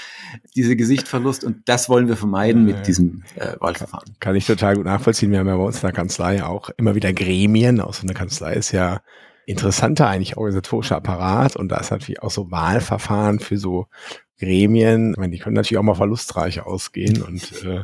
diese 0.56 0.76
Gesichtverlust 0.76 1.44
und 1.44 1.70
das 1.70 1.88
wollen 1.88 2.08
wir 2.08 2.18
vermeiden 2.18 2.66
mit 2.66 2.88
diesem 2.88 3.24
äh, 3.36 3.54
Wahlverfahren. 3.60 4.16
Kann 4.20 4.36
ich 4.36 4.48
total 4.48 4.76
gut 4.76 4.86
nachvollziehen. 4.86 5.32
Wir 5.32 5.40
haben 5.40 5.48
ja 5.48 5.56
bei 5.56 5.64
uns 5.64 5.78
in 5.78 5.82
der 5.82 5.92
Kanzlei 5.92 6.44
auch 6.44 6.72
immer 6.78 6.96
wieder 6.96 7.14
Gremien. 7.14 7.80
Auch 7.80 7.94
so 7.94 8.04
eine 8.04 8.14
Kanzlei 8.14 8.54
ist 8.54 8.72
ja 8.72 9.02
interessanter 9.46 10.08
eigentlich 10.08 10.36
organisatorischer 10.36 10.98
Apparat 10.98 11.56
und 11.56 11.70
da 11.70 11.78
ist 11.78 11.92
natürlich 11.92 12.22
auch 12.22 12.32
so 12.32 12.50
Wahlverfahren 12.52 13.40
für 13.40 13.58
so 13.58 13.88
Gremien. 14.40 15.12
Ich 15.12 15.18
meine, 15.18 15.32
die 15.32 15.40
können 15.40 15.56
natürlich 15.56 15.78
auch 15.78 15.84
mal 15.84 15.96
verlustreich 15.96 16.62
ausgehen 16.62 17.22
und 17.22 17.64
äh, 17.64 17.84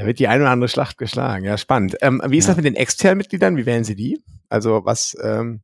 da 0.00 0.06
wird 0.06 0.18
die 0.18 0.28
eine 0.28 0.44
oder 0.44 0.50
andere 0.50 0.68
Schlacht 0.68 0.96
geschlagen. 0.96 1.44
Ja, 1.44 1.58
spannend. 1.58 1.98
Ähm, 2.00 2.22
wie 2.26 2.38
ist 2.38 2.46
ja. 2.46 2.52
das 2.52 2.56
mit 2.56 2.64
den 2.64 2.74
externen 2.74 3.18
Mitgliedern? 3.18 3.58
Wie 3.58 3.66
wählen 3.66 3.84
Sie 3.84 3.94
die? 3.94 4.24
Also 4.48 4.80
was, 4.86 5.14
ähm, 5.22 5.60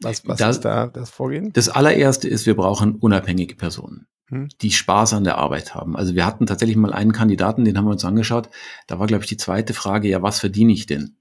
was, 0.00 0.28
was 0.28 0.36
das, 0.36 0.56
ist 0.56 0.64
da 0.66 0.88
das 0.88 1.08
Vorgehen? 1.08 1.54
Das 1.54 1.70
allererste 1.70 2.28
ist, 2.28 2.44
wir 2.44 2.54
brauchen 2.54 2.96
unabhängige 2.96 3.56
Personen, 3.56 4.08
hm. 4.28 4.48
die 4.60 4.72
Spaß 4.72 5.14
an 5.14 5.24
der 5.24 5.38
Arbeit 5.38 5.74
haben. 5.74 5.96
Also 5.96 6.14
wir 6.14 6.26
hatten 6.26 6.44
tatsächlich 6.44 6.76
mal 6.76 6.92
einen 6.92 7.12
Kandidaten, 7.12 7.64
den 7.64 7.78
haben 7.78 7.86
wir 7.86 7.92
uns 7.92 8.04
angeschaut. 8.04 8.50
Da 8.88 8.98
war, 8.98 9.06
glaube 9.06 9.24
ich, 9.24 9.28
die 9.30 9.38
zweite 9.38 9.72
Frage, 9.72 10.06
ja, 10.06 10.20
was 10.20 10.38
verdiene 10.38 10.74
ich 10.74 10.84
denn? 10.84 11.16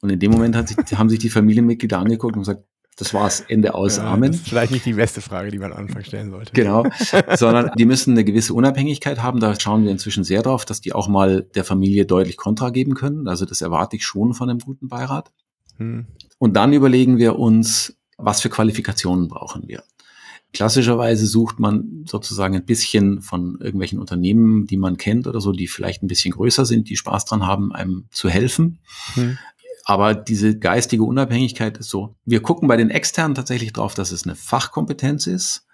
Und 0.00 0.08
in 0.08 0.18
dem 0.18 0.32
Moment 0.32 0.66
sich, 0.66 0.78
haben 0.98 1.10
sich 1.10 1.18
die 1.18 1.28
Familienmitglieder 1.28 1.98
angeguckt 1.98 2.34
und 2.34 2.44
gesagt, 2.44 2.64
das 2.96 3.12
war's, 3.12 3.40
Ende 3.40 3.74
aus, 3.74 3.96
ja, 3.96 4.04
Amen. 4.04 4.32
vielleicht 4.32 4.72
nicht 4.72 4.86
die 4.86 4.92
beste 4.92 5.20
Frage, 5.20 5.50
die 5.50 5.58
man 5.58 5.72
am 5.72 5.78
Anfang 5.78 6.04
stellen 6.04 6.30
sollte. 6.30 6.52
Genau, 6.52 6.84
sondern 7.36 7.72
die 7.76 7.84
müssen 7.84 8.12
eine 8.12 8.24
gewisse 8.24 8.54
Unabhängigkeit 8.54 9.22
haben. 9.22 9.40
Da 9.40 9.58
schauen 9.58 9.84
wir 9.84 9.90
inzwischen 9.90 10.24
sehr 10.24 10.42
drauf, 10.42 10.64
dass 10.64 10.80
die 10.80 10.92
auch 10.92 11.08
mal 11.08 11.42
der 11.54 11.64
Familie 11.64 12.06
deutlich 12.06 12.36
Kontra 12.36 12.70
geben 12.70 12.94
können. 12.94 13.26
Also 13.28 13.46
das 13.46 13.60
erwarte 13.60 13.96
ich 13.96 14.04
schon 14.04 14.34
von 14.34 14.48
einem 14.48 14.60
guten 14.60 14.88
Beirat. 14.88 15.32
Hm. 15.78 16.06
Und 16.38 16.54
dann 16.54 16.72
überlegen 16.72 17.18
wir 17.18 17.38
uns, 17.38 17.96
was 18.16 18.40
für 18.40 18.48
Qualifikationen 18.48 19.28
brauchen 19.28 19.66
wir. 19.66 19.82
Klassischerweise 20.52 21.26
sucht 21.26 21.58
man 21.58 22.04
sozusagen 22.06 22.54
ein 22.54 22.64
bisschen 22.64 23.22
von 23.22 23.58
irgendwelchen 23.60 23.98
Unternehmen, 23.98 24.66
die 24.66 24.76
man 24.76 24.96
kennt 24.96 25.26
oder 25.26 25.40
so, 25.40 25.50
die 25.50 25.66
vielleicht 25.66 26.04
ein 26.04 26.06
bisschen 26.06 26.32
größer 26.32 26.64
sind, 26.64 26.88
die 26.88 26.96
Spaß 26.96 27.24
dran 27.24 27.44
haben, 27.44 27.72
einem 27.72 28.06
zu 28.12 28.28
helfen. 28.28 28.78
Hm. 29.14 29.36
Aber 29.84 30.14
diese 30.14 30.58
geistige 30.58 31.04
Unabhängigkeit 31.04 31.76
ist 31.78 31.90
so. 31.90 32.16
Wir 32.24 32.40
gucken 32.40 32.68
bei 32.68 32.76
den 32.76 32.90
externen 32.90 33.34
tatsächlich 33.34 33.72
drauf, 33.72 33.94
dass 33.94 34.12
es 34.12 34.24
eine 34.24 34.34
Fachkompetenz 34.34 35.26
ist. 35.26 35.66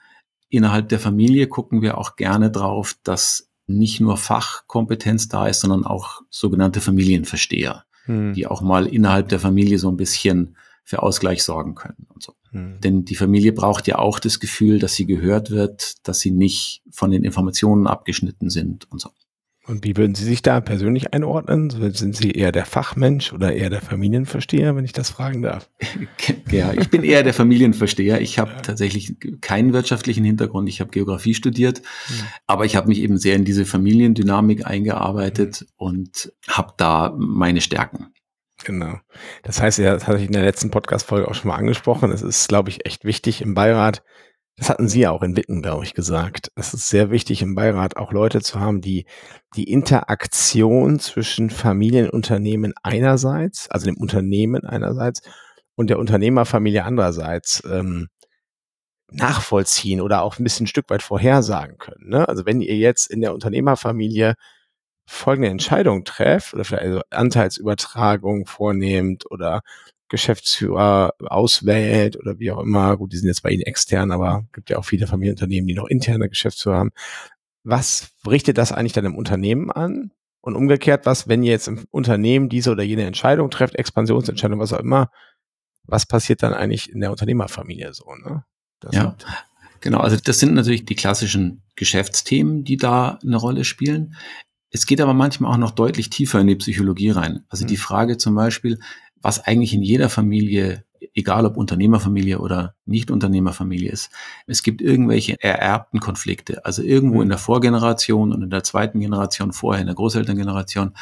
Innerhalb 0.49 0.89
der 0.89 0.99
Familie 0.99 1.47
gucken 1.47 1.81
wir 1.81 1.97
auch 1.97 2.17
gerne 2.17 2.51
drauf, 2.51 2.97
dass 3.05 3.51
nicht 3.69 4.01
nur 4.01 4.17
Fachkompetenz 4.17 5.29
da 5.29 5.47
ist, 5.47 5.61
sondern 5.61 5.87
auch 5.87 6.23
sogenannte 6.29 6.81
Familienversteher, 6.81 7.85
hm. 8.05 8.33
die 8.33 8.49
auch 8.49 8.63
mal 8.63 8.87
innerhalb 8.87 9.29
der 9.29 9.39
Familie 9.39 9.79
so 9.79 9.89
ein 9.89 9.97
bisschen 9.97 10.57
für 10.83 11.05
Ausgleich 11.05 11.45
sorgen 11.45 11.77
können 11.77 12.09
und 12.13 12.21
so. 12.21 12.35
Hm. 12.51 12.81
Denn 12.81 13.05
die 13.05 13.15
Familie 13.15 13.53
braucht 13.53 13.87
ja 13.87 13.99
auch 13.99 14.19
das 14.19 14.41
Gefühl, 14.41 14.81
dass 14.81 14.95
sie 14.95 15.07
gehört 15.07 15.53
wird, 15.53 16.07
dass 16.09 16.19
sie 16.19 16.33
nicht 16.33 16.83
von 16.91 17.13
den 17.13 17.23
Informationen 17.23 17.87
abgeschnitten 17.87 18.51
sind 18.51 18.91
und 18.91 19.01
so. 19.01 19.11
Und 19.71 19.85
wie 19.85 19.97
würden 19.97 20.17
Sie 20.17 20.25
sich 20.25 20.43
da 20.43 20.61
persönlich 20.61 21.15
einordnen? 21.15 21.71
Sind 21.71 22.17
Sie 22.17 22.33
eher 22.33 22.51
der 22.51 22.67
Fachmensch 22.67 23.33
oder 23.33 23.53
eher 23.53 23.71
der 23.71 23.81
Familienversteher, 23.81 24.75
wenn 24.75 24.85
ich 24.85 24.93
das 24.93 25.11
fragen 25.11 25.43
darf? 25.43 25.71
Ja, 26.51 26.73
ich 26.73 26.91
bin 26.91 27.05
eher 27.05 27.23
der 27.23 27.33
Familienversteher. 27.33 28.21
Ich 28.21 28.41
habe 28.41 28.51
ja. 28.51 28.61
tatsächlich 28.61 29.15
keinen 29.41 29.73
wirtschaftlichen 29.73 30.25
Hintergrund. 30.25 30.69
Ich 30.69 30.81
habe 30.81 30.91
Geografie 30.91 31.35
studiert, 31.35 31.81
mhm. 31.81 32.25
aber 32.49 32.65
ich 32.65 32.75
habe 32.75 32.89
mich 32.89 32.99
eben 32.99 33.19
sehr 33.19 33.37
in 33.37 33.45
diese 33.45 33.65
Familiendynamik 33.65 34.67
eingearbeitet 34.67 35.61
mhm. 35.61 35.67
und 35.77 36.33
habe 36.49 36.73
da 36.77 37.15
meine 37.17 37.61
Stärken. 37.61 38.09
Genau. 38.65 38.99
Das 39.45 39.63
heißt, 39.63 39.79
ja, 39.79 39.95
das 39.95 40.09
hatte 40.09 40.19
ich 40.19 40.27
in 40.27 40.33
der 40.33 40.43
letzten 40.43 40.73
Podcast-Folge 40.73 41.29
auch 41.29 41.35
schon 41.35 41.49
mal 41.49 41.57
angesprochen. 41.57 42.11
Es 42.11 42.23
ist, 42.23 42.49
glaube 42.49 42.71
ich, 42.71 42.85
echt 42.85 43.05
wichtig 43.05 43.43
im 43.43 43.55
Beirat, 43.55 44.03
das 44.61 44.69
hatten 44.69 44.89
Sie 44.89 45.01
ja 45.01 45.11
auch 45.11 45.23
in 45.23 45.37
Witten, 45.37 45.63
glaube 45.63 45.85
ich, 45.85 45.95
gesagt. 45.95 46.53
Es 46.55 46.75
ist 46.75 46.91
sehr 46.91 47.11
wichtig 47.11 47.41
im 47.41 47.55
Beirat 47.55 47.97
auch 47.97 48.13
Leute 48.13 48.43
zu 48.43 48.61
haben, 48.61 48.83
die 48.83 49.07
die 49.57 49.65
Interaktion 49.65 51.01
zwischen 51.01 51.49
Familienunternehmen 51.49 52.75
einerseits, 52.83 53.71
also 53.71 53.87
dem 53.87 53.97
Unternehmen 53.97 54.67
einerseits 54.67 55.23
und 55.77 55.89
der 55.89 55.99
Unternehmerfamilie 55.99 56.85
andererseits 56.85 57.63
ähm, 57.65 58.09
nachvollziehen 59.11 60.03
oder 60.03 60.21
auch 60.21 60.39
ein 60.39 60.45
bisschen 60.45 60.65
ein 60.65 60.67
Stück 60.69 60.91
weit 60.91 61.03
vorhersagen 61.03 61.79
können. 61.79 62.11
Ne? 62.11 62.29
Also 62.29 62.45
wenn 62.45 62.61
ihr 62.61 62.77
jetzt 62.77 63.11
in 63.11 63.23
der 63.23 63.33
Unternehmerfamilie 63.33 64.35
folgende 65.07 65.49
Entscheidung 65.49 66.05
trefft 66.05 66.53
oder 66.53 66.65
vielleicht 66.67 66.85
also 66.85 67.01
Anteilsübertragung 67.09 68.45
vornehmt 68.45 69.25
oder 69.31 69.63
Geschäftsführer 70.11 71.15
auswählt 71.21 72.19
oder 72.19 72.39
wie 72.39 72.51
auch 72.51 72.61
immer. 72.61 72.97
Gut, 72.97 73.13
die 73.13 73.17
sind 73.17 73.29
jetzt 73.29 73.43
bei 73.43 73.51
Ihnen 73.51 73.63
extern, 73.63 74.11
aber 74.11 74.45
gibt 74.53 74.69
ja 74.69 74.77
auch 74.77 74.85
viele 74.85 75.07
Familienunternehmen, 75.07 75.67
die 75.67 75.75
noch 75.75 75.87
interne 75.87 76.29
Geschäftsführer 76.29 76.79
haben. 76.79 76.91
Was 77.63 78.11
richtet 78.27 78.59
das 78.59 78.73
eigentlich 78.73 78.93
dann 78.93 79.05
im 79.05 79.17
Unternehmen 79.17 79.71
an? 79.71 80.11
Und 80.43 80.57
umgekehrt, 80.57 81.07
was, 81.07 81.29
wenn 81.29 81.43
ihr 81.43 81.53
jetzt 81.53 81.69
im 81.69 81.85
Unternehmen 81.91 82.49
diese 82.49 82.71
oder 82.71 82.83
jene 82.83 83.05
Entscheidung 83.05 83.51
trefft, 83.51 83.75
Expansionsentscheidung, 83.75 84.59
was 84.59 84.73
auch 84.73 84.81
immer, 84.81 85.11
was 85.85 86.07
passiert 86.07 86.43
dann 86.43 86.55
eigentlich 86.55 86.91
in 86.91 87.01
der 87.01 87.11
Unternehmerfamilie 87.11 87.93
so? 87.93 88.07
Ne? 88.15 88.45
Das 88.81 88.95
ja, 88.95 89.17
genau. 89.81 89.99
Also 89.99 90.17
das 90.17 90.39
sind 90.39 90.55
natürlich 90.55 90.87
die 90.87 90.95
klassischen 90.95 91.63
Geschäftsthemen, 91.77 92.65
die 92.65 92.79
da 92.79 93.19
eine 93.23 93.37
Rolle 93.37 93.65
spielen. 93.65 94.17
Es 94.71 94.87
geht 94.87 95.01
aber 95.01 95.15
manchmal 95.15 95.53
auch 95.53 95.59
noch 95.59 95.73
deutlich 95.73 96.11
tiefer 96.11 96.41
in 96.41 96.47
die 96.47 96.57
Psychologie 96.57 97.11
rein. 97.11 97.45
Also 97.49 97.67
die 97.67 97.75
mhm. 97.75 97.81
Frage 97.81 98.17
zum 98.17 98.35
Beispiel, 98.35 98.79
was 99.21 99.41
eigentlich 99.41 99.75
in 99.75 99.83
jeder 99.83 100.09
Familie, 100.09 100.85
egal 101.15 101.47
ob 101.47 101.57
Unternehmerfamilie 101.57 102.39
oder 102.39 102.75
Nicht-Unternehmerfamilie 102.87 103.91
ist, 103.91 104.11
es 104.47 104.63
gibt 104.63 104.81
irgendwelche 104.81 105.43
ererbten 105.43 106.01
Konflikte. 106.01 106.65
Also 106.65 106.83
irgendwo 106.83 107.17
mhm. 107.17 107.23
in 107.23 107.29
der 107.31 107.39
Vorgeneration 107.39 108.33
und 108.33 108.43
in 108.43 108.51
der 108.51 108.65
zweiten 108.65 109.01
Generation 109.01 109.53
vorher, 109.53 109.81
in 109.81 109.87
der 109.87 109.97
Großelterngeneration, 109.97 110.95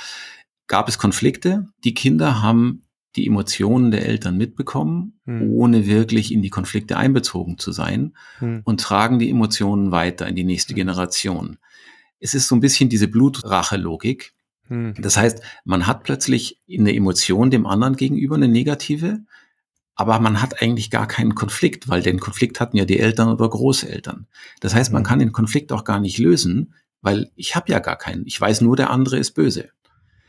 gab 0.67 0.89
es 0.89 0.99
Konflikte. 0.99 1.69
Die 1.85 1.95
Kinder 1.95 2.43
haben 2.43 2.83
die 3.17 3.27
Emotionen 3.27 3.91
der 3.91 4.07
Eltern 4.07 4.37
mitbekommen, 4.37 5.19
hm. 5.25 5.51
ohne 5.51 5.87
wirklich 5.87 6.33
in 6.33 6.43
die 6.43 6.51
Konflikte 6.51 6.97
einbezogen 6.97 7.59
zu 7.59 7.73
sein 7.73 8.15
hm. 8.39 8.61
und 8.65 8.81
tragen 8.81 9.19
die 9.19 9.31
Emotionen 9.31 9.91
weiter 9.91 10.29
in 10.29 10.37
die 10.37 10.45
nächste 10.45 10.73
hm. 10.73 10.77
Generation. 10.77 11.59
Es 12.21 12.35
ist 12.35 12.49
so 12.49 12.55
ein 12.55 12.61
bisschen 12.61 12.89
diese 12.89 13.09
Blutrache-Logik. 13.09 14.35
Hm. 14.69 14.95
Das 14.99 15.17
heißt, 15.17 15.43
man 15.65 15.87
hat 15.87 16.05
plötzlich 16.05 16.61
eine 16.71 16.95
Emotion 16.95 17.51
dem 17.51 17.67
anderen 17.67 17.97
gegenüber, 17.97 18.37
eine 18.37 18.49
negative, 18.49 19.21
aber 19.95 20.21
man 20.21 20.41
hat 20.41 20.63
eigentlich 20.63 20.91
gar 20.91 21.09
keinen 21.09 21.35
Konflikt, 21.35 21.89
weil 21.89 22.03
den 22.03 22.21
Konflikt 22.21 22.61
hatten 22.61 22.77
ja 22.77 22.85
die 22.85 23.01
Eltern 23.01 23.29
oder 23.29 23.49
Großeltern. 23.49 24.27
Das 24.61 24.75
heißt, 24.75 24.93
man 24.93 25.03
hm. 25.03 25.09
kann 25.09 25.19
den 25.19 25.33
Konflikt 25.33 25.73
auch 25.73 25.85
gar 25.85 26.01
nicht 26.01 26.19
lösen, 26.19 26.75
weil 27.01 27.31
ich 27.35 27.57
habe 27.57 27.71
ja 27.73 27.79
gar 27.79 27.97
keinen. 27.97 28.27
Ich 28.27 28.41
weiß 28.41 28.61
nur, 28.61 28.77
der 28.77 28.91
andere 28.91 29.19
ist 29.19 29.33
böse. 29.33 29.71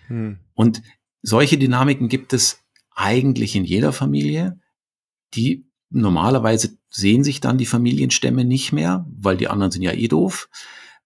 Hm. 0.08 0.40
Und 0.54 0.82
solche 1.22 1.58
Dynamiken 1.58 2.10
gibt 2.10 2.34
es 2.34 2.64
eigentlich 2.96 3.56
in 3.56 3.64
jeder 3.64 3.94
Familie. 3.94 4.60
Die 5.34 5.66
normalerweise 5.90 6.78
sehen 6.90 7.24
sich 7.24 7.40
dann 7.40 7.58
die 7.58 7.66
Familienstämme 7.66 8.46
nicht 8.46 8.72
mehr, 8.72 9.06
weil 9.10 9.38
die 9.38 9.48
anderen 9.48 9.72
sind 9.72 9.82
ja 9.82 9.92
eh 9.92 10.08
doof. 10.08 10.50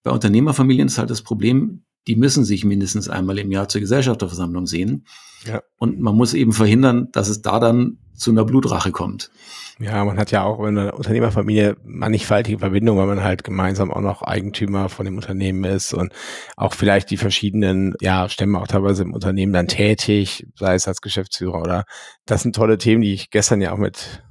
Bei 0.02 0.10
Unternehmerfamilien 0.10 0.88
ist 0.88 0.98
halt 0.98 1.10
das 1.10 1.22
Problem, 1.22 1.83
die 2.06 2.16
müssen 2.16 2.44
sich 2.44 2.64
mindestens 2.64 3.08
einmal 3.08 3.38
im 3.38 3.50
Jahr 3.50 3.68
zur 3.68 3.80
Gesellschafterversammlung 3.80 4.66
sehen. 4.66 5.06
Ja. 5.46 5.62
Und 5.78 6.00
man 6.00 6.14
muss 6.14 6.34
eben 6.34 6.52
verhindern, 6.52 7.08
dass 7.12 7.28
es 7.28 7.42
da 7.42 7.60
dann 7.60 7.98
zu 8.14 8.30
einer 8.30 8.44
Blutrache 8.44 8.92
kommt. 8.92 9.30
Ja, 9.80 10.04
man 10.04 10.18
hat 10.18 10.30
ja 10.30 10.44
auch 10.44 10.60
in 10.60 10.78
einer 10.78 10.94
Unternehmerfamilie 10.94 11.76
mannigfaltige 11.82 12.60
Verbindungen, 12.60 13.00
weil 13.00 13.14
man 13.16 13.24
halt 13.24 13.42
gemeinsam 13.42 13.90
auch 13.90 14.00
noch 14.00 14.22
Eigentümer 14.22 14.88
von 14.88 15.04
dem 15.04 15.16
Unternehmen 15.16 15.64
ist 15.64 15.92
und 15.92 16.12
auch 16.56 16.74
vielleicht 16.74 17.10
die 17.10 17.16
verschiedenen, 17.16 17.94
ja, 18.00 18.28
Stämme 18.28 18.60
auch 18.60 18.68
teilweise 18.68 19.02
im 19.02 19.12
Unternehmen 19.12 19.52
dann 19.52 19.66
tätig, 19.66 20.46
sei 20.54 20.74
es 20.74 20.86
als 20.86 21.00
Geschäftsführer 21.00 21.60
oder 21.60 21.84
das 22.24 22.42
sind 22.42 22.54
tolle 22.54 22.78
Themen, 22.78 23.02
die 23.02 23.14
ich 23.14 23.30
gestern 23.30 23.60
ja 23.60 23.72
auch 23.72 23.78
mit 23.78 24.23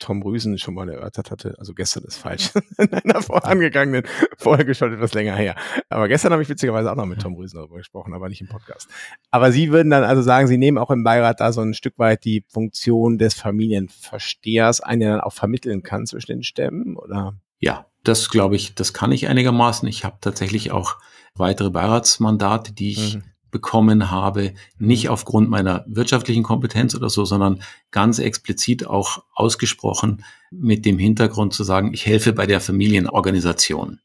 Tom 0.00 0.22
Rüsen 0.22 0.58
schon 0.58 0.74
mal 0.74 0.88
erörtert 0.88 1.30
hatte. 1.30 1.54
Also 1.58 1.74
gestern 1.74 2.02
ist 2.04 2.16
falsch. 2.16 2.50
In 2.78 2.92
einer 2.92 3.22
vorangegangenen 3.22 4.02
Folge 4.36 4.74
schon 4.74 4.92
etwas 4.92 5.14
länger 5.14 5.36
her. 5.36 5.54
Aber 5.88 6.08
gestern 6.08 6.32
habe 6.32 6.42
ich 6.42 6.48
witzigerweise 6.48 6.90
auch 6.90 6.96
noch 6.96 7.06
mit 7.06 7.20
Tom 7.20 7.34
Rüsen 7.34 7.58
darüber 7.58 7.76
gesprochen, 7.76 8.12
aber 8.14 8.28
nicht 8.28 8.40
im 8.40 8.48
Podcast. 8.48 8.88
Aber 9.30 9.52
Sie 9.52 9.70
würden 9.70 9.90
dann 9.90 10.02
also 10.02 10.22
sagen, 10.22 10.48
Sie 10.48 10.58
nehmen 10.58 10.78
auch 10.78 10.90
im 10.90 11.04
Beirat 11.04 11.40
da 11.40 11.52
so 11.52 11.60
ein 11.60 11.74
Stück 11.74 11.98
weit 11.98 12.24
die 12.24 12.44
Funktion 12.48 13.18
des 13.18 13.34
Familienverstehers 13.34 14.80
ein, 14.80 15.00
der 15.00 15.12
dann 15.12 15.20
auch 15.20 15.34
vermitteln 15.34 15.82
kann 15.82 16.06
zwischen 16.06 16.32
den 16.32 16.42
Stämmen, 16.42 16.96
oder? 16.96 17.34
Ja, 17.58 17.86
das 18.02 18.30
glaube 18.30 18.56
ich, 18.56 18.74
das 18.74 18.92
kann 18.94 19.12
ich 19.12 19.28
einigermaßen. 19.28 19.86
Ich 19.86 20.04
habe 20.04 20.16
tatsächlich 20.20 20.72
auch 20.72 20.96
weitere 21.34 21.70
Beiratsmandate, 21.70 22.72
die 22.72 22.90
ich 22.90 23.16
mhm 23.16 23.29
bekommen 23.50 24.10
habe, 24.10 24.54
nicht 24.78 25.04
mhm. 25.04 25.10
aufgrund 25.10 25.50
meiner 25.50 25.84
wirtschaftlichen 25.86 26.42
Kompetenz 26.42 26.94
oder 26.94 27.10
so, 27.10 27.24
sondern 27.24 27.62
ganz 27.90 28.18
explizit 28.18 28.86
auch 28.86 29.24
ausgesprochen 29.34 30.24
mit 30.50 30.84
dem 30.84 30.98
Hintergrund 30.98 31.54
zu 31.54 31.64
sagen, 31.64 31.92
ich 31.92 32.06
helfe 32.06 32.32
bei 32.32 32.46
der 32.46 32.60
Familienorganisation. 32.60 34.00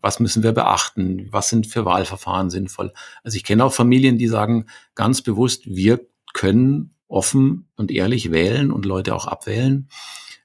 Was 0.00 0.20
müssen 0.20 0.42
wir 0.42 0.52
beachten? 0.52 1.28
Was 1.30 1.48
sind 1.48 1.66
für 1.66 1.84
Wahlverfahren 1.84 2.50
sinnvoll? 2.50 2.92
Also 3.22 3.36
ich 3.36 3.44
kenne 3.44 3.64
auch 3.64 3.72
Familien, 3.72 4.18
die 4.18 4.28
sagen 4.28 4.66
ganz 4.94 5.22
bewusst, 5.22 5.62
wir 5.66 6.06
können 6.34 6.94
offen 7.08 7.68
und 7.76 7.90
ehrlich 7.90 8.30
wählen 8.30 8.70
und 8.70 8.84
Leute 8.84 9.14
auch 9.14 9.26
abwählen. 9.26 9.88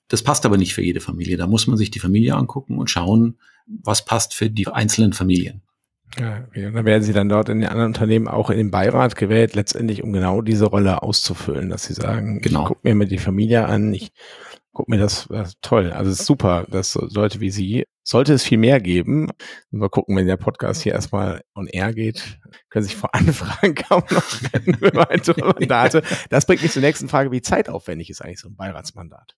Das 0.08 0.24
passt 0.24 0.46
aber 0.46 0.58
nicht 0.58 0.74
für 0.74 0.84
jede 0.84 1.00
Familie. 1.00 1.38
Da 1.38 1.48
muss 1.48 1.68
man 1.68 1.78
sich 1.78 1.92
die 1.92 2.00
Familie 2.00 2.36
angucken 2.36 2.78
und 2.78 2.90
schauen, 2.90 3.38
was 3.66 4.06
passt 4.06 4.34
für 4.34 4.50
die 4.50 4.68
einzelnen 4.68 5.14
Familien. 5.14 5.62
Ja, 6.20 6.44
okay. 6.48 6.66
Und 6.68 6.74
dann 6.74 6.86
werden 6.86 7.04
Sie 7.04 7.14
dann 7.14 7.30
dort 7.30 7.50
in 7.50 7.62
den 7.62 7.70
anderen 7.70 7.88
Unternehmen 7.88 8.28
auch 8.28 8.50
in 8.50 8.58
den 8.58 8.72
Beirat 8.72 9.16
gewählt, 9.16 9.56
letztendlich 9.56 10.04
um 10.04 10.12
genau 10.12 10.42
diese 10.42 10.66
Rolle 10.66 11.02
auszufüllen, 11.04 11.70
dass 11.70 11.86
Sie 11.86 11.94
sagen, 11.94 12.42
genau. 12.42 12.64
ich 12.64 12.68
gucke 12.68 12.82
mir 12.84 12.96
mal 12.96 13.08
die 13.08 13.18
Familie 13.18 13.66
an, 13.66 13.94
ich 13.94 14.12
gucke 14.74 14.92
mir 14.92 14.98
das, 14.98 15.28
das 15.30 15.56
toll. 15.62 15.92
Also 15.92 16.12
es 16.12 16.22
ist 16.22 16.26
super, 16.26 16.66
dass 16.70 16.96
Leute 16.96 17.40
wie 17.40 17.52
Sie, 17.52 17.86
sollte 18.04 18.34
es 18.34 18.44
viel 18.44 18.58
mehr 18.58 18.80
geben. 18.80 19.30
Mal 19.70 19.90
gucken, 19.90 20.16
wenn 20.16 20.28
der 20.28 20.38
Podcast 20.38 20.82
hier 20.82 20.94
erstmal 20.94 21.42
on 21.56 21.68
air 21.68 21.94
geht, 21.94 22.40
können 22.70 22.84
sich 22.84 22.96
vor 22.96 23.14
Anfragen 23.14 23.76
kaum 23.90 24.04
noch 24.10 24.54
rennen 24.54 24.76
für 24.76 24.94
weitere 24.94 25.42
Mandate. 25.42 26.04
Das 26.30 26.46
bringt 26.46 26.62
mich 26.62 26.72
zur 26.72 26.82
nächsten 26.82 27.10
Frage, 27.10 27.32
wie 27.32 27.42
zeitaufwendig 27.42 28.10
ist 28.10 28.22
eigentlich 28.22 28.40
so 28.40 28.50
ein 28.50 28.56
Beiratsmandat? 28.56 29.36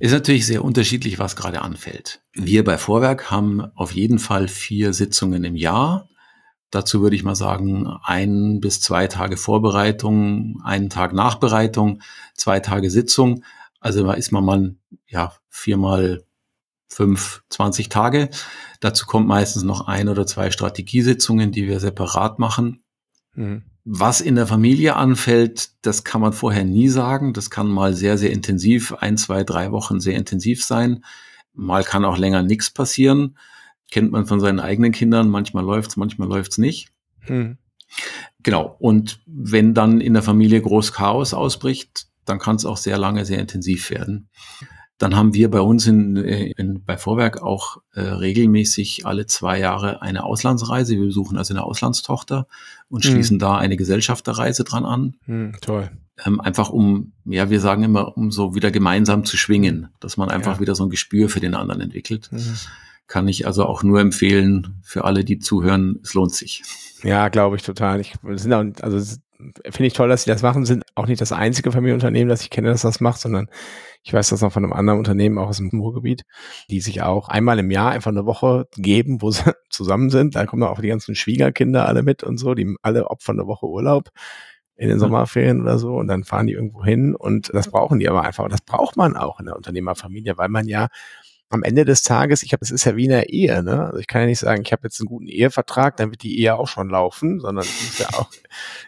Ist 0.00 0.12
natürlich 0.12 0.46
sehr 0.46 0.64
unterschiedlich, 0.64 1.18
was 1.18 1.36
gerade 1.36 1.60
anfällt. 1.60 2.22
Wir 2.32 2.64
bei 2.64 2.78
Vorwerk 2.78 3.30
haben 3.30 3.60
auf 3.76 3.92
jeden 3.92 4.18
Fall 4.18 4.48
vier 4.48 4.94
Sitzungen 4.94 5.44
im 5.44 5.56
Jahr. 5.56 6.08
Dazu 6.70 7.02
würde 7.02 7.16
ich 7.16 7.22
mal 7.22 7.34
sagen, 7.34 7.86
ein 8.02 8.60
bis 8.60 8.80
zwei 8.80 9.08
Tage 9.08 9.36
Vorbereitung, 9.36 10.60
einen 10.64 10.88
Tag 10.88 11.12
Nachbereitung, 11.12 12.00
zwei 12.34 12.60
Tage 12.60 12.90
Sitzung. 12.90 13.44
Also 13.78 14.02
da 14.02 14.14
ist 14.14 14.32
man 14.32 14.44
mal, 14.44 14.74
ja, 15.06 15.34
viermal 15.50 16.24
fünf, 16.88 17.42
zwanzig 17.50 17.90
Tage. 17.90 18.30
Dazu 18.80 19.04
kommt 19.04 19.28
meistens 19.28 19.64
noch 19.64 19.86
ein 19.86 20.08
oder 20.08 20.26
zwei 20.26 20.50
Strategiesitzungen, 20.50 21.52
die 21.52 21.68
wir 21.68 21.78
separat 21.78 22.38
machen. 22.38 22.84
Mhm. 23.34 23.64
Was 23.92 24.20
in 24.20 24.36
der 24.36 24.46
Familie 24.46 24.94
anfällt, 24.94 25.70
das 25.82 26.04
kann 26.04 26.20
man 26.20 26.32
vorher 26.32 26.64
nie 26.64 26.86
sagen. 26.86 27.32
Das 27.32 27.50
kann 27.50 27.66
mal 27.66 27.92
sehr, 27.92 28.18
sehr 28.18 28.30
intensiv, 28.30 28.94
ein, 28.94 29.16
zwei, 29.16 29.42
drei 29.42 29.72
Wochen 29.72 29.98
sehr 29.98 30.14
intensiv 30.14 30.64
sein. 30.64 31.04
Mal 31.54 31.82
kann 31.82 32.04
auch 32.04 32.16
länger 32.16 32.44
nichts 32.44 32.70
passieren. 32.70 33.36
Kennt 33.90 34.12
man 34.12 34.26
von 34.26 34.38
seinen 34.38 34.60
eigenen 34.60 34.92
Kindern. 34.92 35.28
Manchmal 35.28 35.64
läuft's, 35.64 35.96
manchmal 35.96 36.28
läuft's 36.28 36.56
nicht. 36.56 36.90
Hm. 37.22 37.58
Genau. 38.44 38.76
Und 38.78 39.22
wenn 39.26 39.74
dann 39.74 40.00
in 40.00 40.14
der 40.14 40.22
Familie 40.22 40.62
groß 40.62 40.92
Chaos 40.92 41.34
ausbricht, 41.34 42.06
dann 42.24 42.38
kann 42.38 42.54
es 42.54 42.66
auch 42.66 42.76
sehr 42.76 42.96
lange, 42.96 43.24
sehr 43.24 43.40
intensiv 43.40 43.90
werden. 43.90 44.28
Dann 45.00 45.16
haben 45.16 45.32
wir 45.32 45.50
bei 45.50 45.62
uns 45.62 45.86
in, 45.86 46.18
äh, 46.18 46.52
in, 46.58 46.84
bei 46.84 46.98
Vorwerk 46.98 47.40
auch 47.42 47.78
äh, 47.94 48.02
regelmäßig 48.02 49.06
alle 49.06 49.24
zwei 49.24 49.58
Jahre 49.58 50.02
eine 50.02 50.24
Auslandsreise. 50.24 50.94
Wir 50.94 51.06
besuchen 51.06 51.38
also 51.38 51.54
eine 51.54 51.64
Auslandstochter 51.64 52.46
und 52.90 53.02
hm. 53.02 53.10
schließen 53.10 53.38
da 53.38 53.56
eine 53.56 53.78
Gesellschafterreise 53.78 54.62
dran 54.62 54.84
an. 54.84 55.16
Hm, 55.24 55.54
toll. 55.62 55.90
Ähm, 56.22 56.38
einfach 56.38 56.68
um, 56.68 57.12
ja, 57.24 57.48
wir 57.48 57.60
sagen 57.60 57.82
immer, 57.82 58.14
um 58.18 58.30
so 58.30 58.54
wieder 58.54 58.70
gemeinsam 58.70 59.24
zu 59.24 59.38
schwingen, 59.38 59.88
dass 60.00 60.18
man 60.18 60.28
einfach 60.28 60.56
ja. 60.56 60.60
wieder 60.60 60.74
so 60.74 60.84
ein 60.84 60.90
Gespür 60.90 61.30
für 61.30 61.40
den 61.40 61.54
anderen 61.54 61.80
entwickelt. 61.80 62.28
Mhm. 62.30 62.56
kann 63.06 63.26
ich 63.26 63.46
also 63.46 63.64
auch 63.64 63.82
nur 63.82 64.00
empfehlen 64.00 64.82
für 64.82 65.04
alle, 65.04 65.24
die 65.24 65.38
zuhören, 65.38 65.98
es 66.02 66.12
lohnt 66.12 66.34
sich. 66.34 66.62
Ja, 67.02 67.30
glaube 67.30 67.56
ich 67.56 67.62
total. 67.62 68.00
Ich 68.00 68.12
sind 68.34 68.52
auch, 68.52 68.64
also 68.82 69.16
finde 69.64 69.86
ich 69.86 69.92
toll, 69.92 70.08
dass 70.08 70.24
sie 70.24 70.30
das 70.30 70.42
machen. 70.42 70.64
Sind 70.64 70.84
auch 70.94 71.06
nicht 71.06 71.20
das 71.20 71.32
einzige 71.32 71.72
Familienunternehmen, 71.72 72.28
das 72.28 72.42
ich 72.42 72.50
kenne, 72.50 72.68
das 72.68 72.82
das 72.82 73.00
macht, 73.00 73.20
sondern 73.20 73.48
ich 74.02 74.12
weiß 74.12 74.30
das 74.30 74.40
noch 74.40 74.52
von 74.52 74.64
einem 74.64 74.72
anderen 74.72 74.98
Unternehmen, 74.98 75.38
auch 75.38 75.48
aus 75.48 75.58
dem 75.58 75.68
Ruhrgebiet, 75.68 76.22
die 76.70 76.80
sich 76.80 77.02
auch 77.02 77.28
einmal 77.28 77.58
im 77.58 77.70
Jahr 77.70 77.90
einfach 77.90 78.10
eine 78.10 78.26
Woche 78.26 78.66
geben, 78.76 79.22
wo 79.22 79.30
sie 79.30 79.52
zusammen 79.70 80.10
sind. 80.10 80.36
Da 80.36 80.46
kommen 80.46 80.62
auch 80.62 80.80
die 80.80 80.88
ganzen 80.88 81.14
Schwiegerkinder 81.14 81.86
alle 81.86 82.02
mit 82.02 82.22
und 82.22 82.38
so, 82.38 82.54
die 82.54 82.76
alle 82.82 83.10
opfern 83.10 83.38
eine 83.38 83.46
Woche 83.46 83.66
Urlaub 83.66 84.10
in 84.80 84.88
den 84.88 84.98
Sommerferien 84.98 85.60
oder 85.60 85.78
so 85.78 85.96
und 85.96 86.08
dann 86.08 86.24
fahren 86.24 86.46
die 86.46 86.54
irgendwo 86.54 86.82
hin 86.82 87.14
und 87.14 87.50
das 87.52 87.70
brauchen 87.70 87.98
die 87.98 88.08
aber 88.08 88.22
einfach. 88.22 88.44
Und 88.44 88.52
das 88.52 88.62
braucht 88.62 88.96
man 88.96 89.14
auch 89.14 89.38
in 89.38 89.44
der 89.44 89.56
Unternehmerfamilie, 89.56 90.38
weil 90.38 90.48
man 90.48 90.66
ja 90.66 90.88
am 91.50 91.64
Ende 91.64 91.84
des 91.84 92.02
Tages, 92.02 92.44
ich 92.44 92.52
habe, 92.52 92.62
es 92.62 92.70
ist 92.70 92.84
ja 92.84 92.96
wie 92.96 93.04
in 93.04 93.10
der 93.10 93.30
Ehe, 93.30 93.62
ne? 93.62 93.86
Also 93.86 93.98
ich 93.98 94.06
kann 94.06 94.22
ja 94.22 94.28
nicht 94.28 94.38
sagen, 94.38 94.62
ich 94.64 94.72
habe 94.72 94.84
jetzt 94.84 95.00
einen 95.00 95.08
guten 95.08 95.26
Ehevertrag, 95.26 95.96
dann 95.96 96.10
wird 96.12 96.22
die 96.22 96.38
Ehe 96.38 96.54
auch 96.54 96.68
schon 96.68 96.88
laufen, 96.88 97.40
sondern 97.40 97.64
ich 97.64 97.84
muss 97.84 97.98
ja 97.98 98.08
auch 98.18 98.30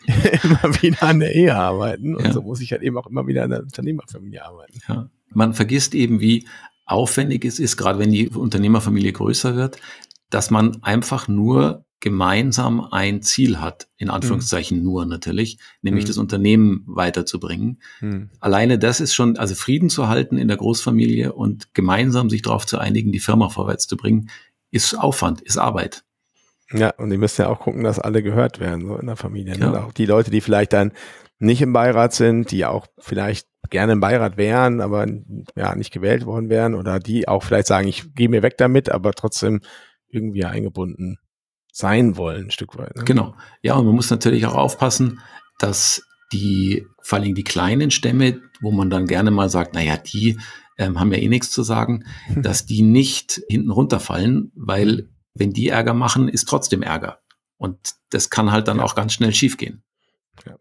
immer 0.45 0.83
wieder 0.83 1.02
an 1.02 1.19
der 1.19 1.35
Ehe 1.35 1.57
arbeiten. 1.57 2.14
Und 2.14 2.25
ja. 2.25 2.33
so 2.33 2.40
muss 2.40 2.61
ich 2.61 2.71
halt 2.71 2.83
eben 2.83 2.97
auch 2.97 3.09
immer 3.09 3.26
wieder 3.26 3.42
an 3.42 3.50
der 3.50 3.61
Unternehmerfamilie 3.61 4.45
arbeiten. 4.45 4.78
Ja. 4.88 5.11
Man 5.31 5.54
vergisst 5.54 5.95
eben, 5.95 6.21
wie 6.21 6.47
aufwendig 6.87 7.45
es 7.45 7.59
ist, 7.59 7.76
gerade 7.76 7.99
wenn 7.99 8.12
die 8.12 8.28
Unternehmerfamilie 8.28 9.12
größer 9.12 9.57
wird, 9.57 9.78
dass 10.31 10.50
man 10.50 10.83
einfach 10.83 11.26
nur 11.26 11.85
gemeinsam 12.02 12.80
ein 12.90 13.23
Ziel 13.23 13.61
hat, 13.61 13.88
in 13.97 14.09
hm. 14.09 14.14
Anführungszeichen 14.16 14.78
mhm. 14.78 14.85
nur 14.85 15.06
natürlich, 15.06 15.59
nämlich 15.82 16.04
mhm. 16.04 16.09
das 16.09 16.18
Unternehmen 16.18 16.82
weiterzubringen. 16.87 17.80
Mhm. 18.00 18.28
Alleine 18.40 18.78
das 18.78 19.00
ist 19.00 19.14
schon, 19.14 19.38
also 19.38 19.54
Frieden 19.54 19.88
zu 19.88 20.09
halten 20.09 20.37
in 20.37 20.49
der 20.49 20.56
Großfamilie 20.56 21.32
und 21.32 21.75
gemeinsam 21.75 22.28
sich 22.28 22.42
darauf 22.42 22.66
zu 22.66 22.76
einigen, 22.76 23.12
die 23.12 23.21
Firma 23.21 23.49
vorwärts 23.49 23.87
zu 23.87 23.97
bringen, 23.97 24.28
ist 24.73 24.99
Aufwand, 24.99 25.42
ist 25.42 25.59
Arbeit. 25.59 26.02
Ja, 26.73 26.90
und 26.97 27.11
die 27.11 27.18
müssen 27.18 27.42
ja 27.42 27.49
auch 27.49 27.61
gucken, 27.61 27.85
dass 27.85 28.00
alle 28.00 28.23
gehört 28.23 28.59
werden, 28.59 28.87
so 28.87 28.97
in 28.97 29.06
der 29.06 29.16
Familie. 29.16 29.56
Ne? 29.56 29.66
Ja. 29.66 29.85
Auch 29.85 29.92
die 29.92 30.06
Leute, 30.06 30.32
die 30.32 30.40
vielleicht 30.40 30.73
dann 30.73 30.92
nicht 31.38 31.62
im 31.62 31.73
Beirat 31.73 32.14
sind, 32.14 32.50
die 32.50 32.64
auch 32.64 32.88
vielleicht 32.99 33.47
gerne 33.71 33.92
im 33.92 34.00
Beirat 34.00 34.37
wären, 34.37 34.80
aber 34.80 35.06
ja, 35.54 35.76
nicht 35.76 35.92
gewählt 35.92 36.26
worden 36.26 36.49
wären 36.49 36.75
oder 36.75 36.99
die 36.99 37.28
auch 37.28 37.44
vielleicht 37.44 37.68
sagen, 37.68 37.87
ich 37.87 38.12
gehe 38.14 38.28
mir 38.28 38.42
weg 38.42 38.59
damit, 38.59 38.90
aber 38.90 39.12
trotzdem 39.12 39.61
irgendwie 40.09 40.44
eingebunden 40.44 41.18
sein 41.73 42.17
wollen, 42.17 42.47
ein 42.47 42.50
Stück 42.50 42.76
weit. 42.79 42.95
Ne? 42.95 43.05
Genau. 43.05 43.35
Ja, 43.62 43.75
und 43.75 43.87
man 43.87 43.95
muss 43.95 44.11
natürlich 44.11 44.47
auch 44.47 44.55
aufpassen, 44.55 45.21
dass 45.59 46.07
die, 46.33 46.87
vor 47.02 47.19
allem 47.19 47.35
die 47.35 47.45
kleinen 47.45 47.91
Stämme, 47.91 48.41
wo 48.61 48.71
man 48.71 48.91
dann 48.91 49.07
gerne 49.07 49.31
mal 49.31 49.49
sagt, 49.49 49.75
naja, 49.75 49.97
die 49.97 50.38
ähm, 50.79 51.00
haben 51.00 51.12
ja 51.12 51.19
eh 51.19 51.29
nichts 51.29 51.50
zu 51.50 51.62
sagen, 51.62 52.05
dass 52.37 52.67
die 52.67 52.83
nicht 52.83 53.41
hinten 53.49 53.71
runterfallen, 53.71 54.52
weil 54.55 55.09
wenn 55.35 55.52
die 55.52 55.69
Ärger 55.69 55.95
machen, 55.95 56.29
ist 56.29 56.49
trotzdem 56.49 56.83
Ärger. 56.83 57.21
Und 57.57 57.79
das 58.11 58.29
kann 58.29 58.52
halt 58.52 58.69
dann 58.69 58.79
ja. 58.79 58.85
auch 58.85 58.95
ganz 58.95 59.14
schnell 59.14 59.33
schiefgehen. 59.33 59.83
Ja. 60.46 60.56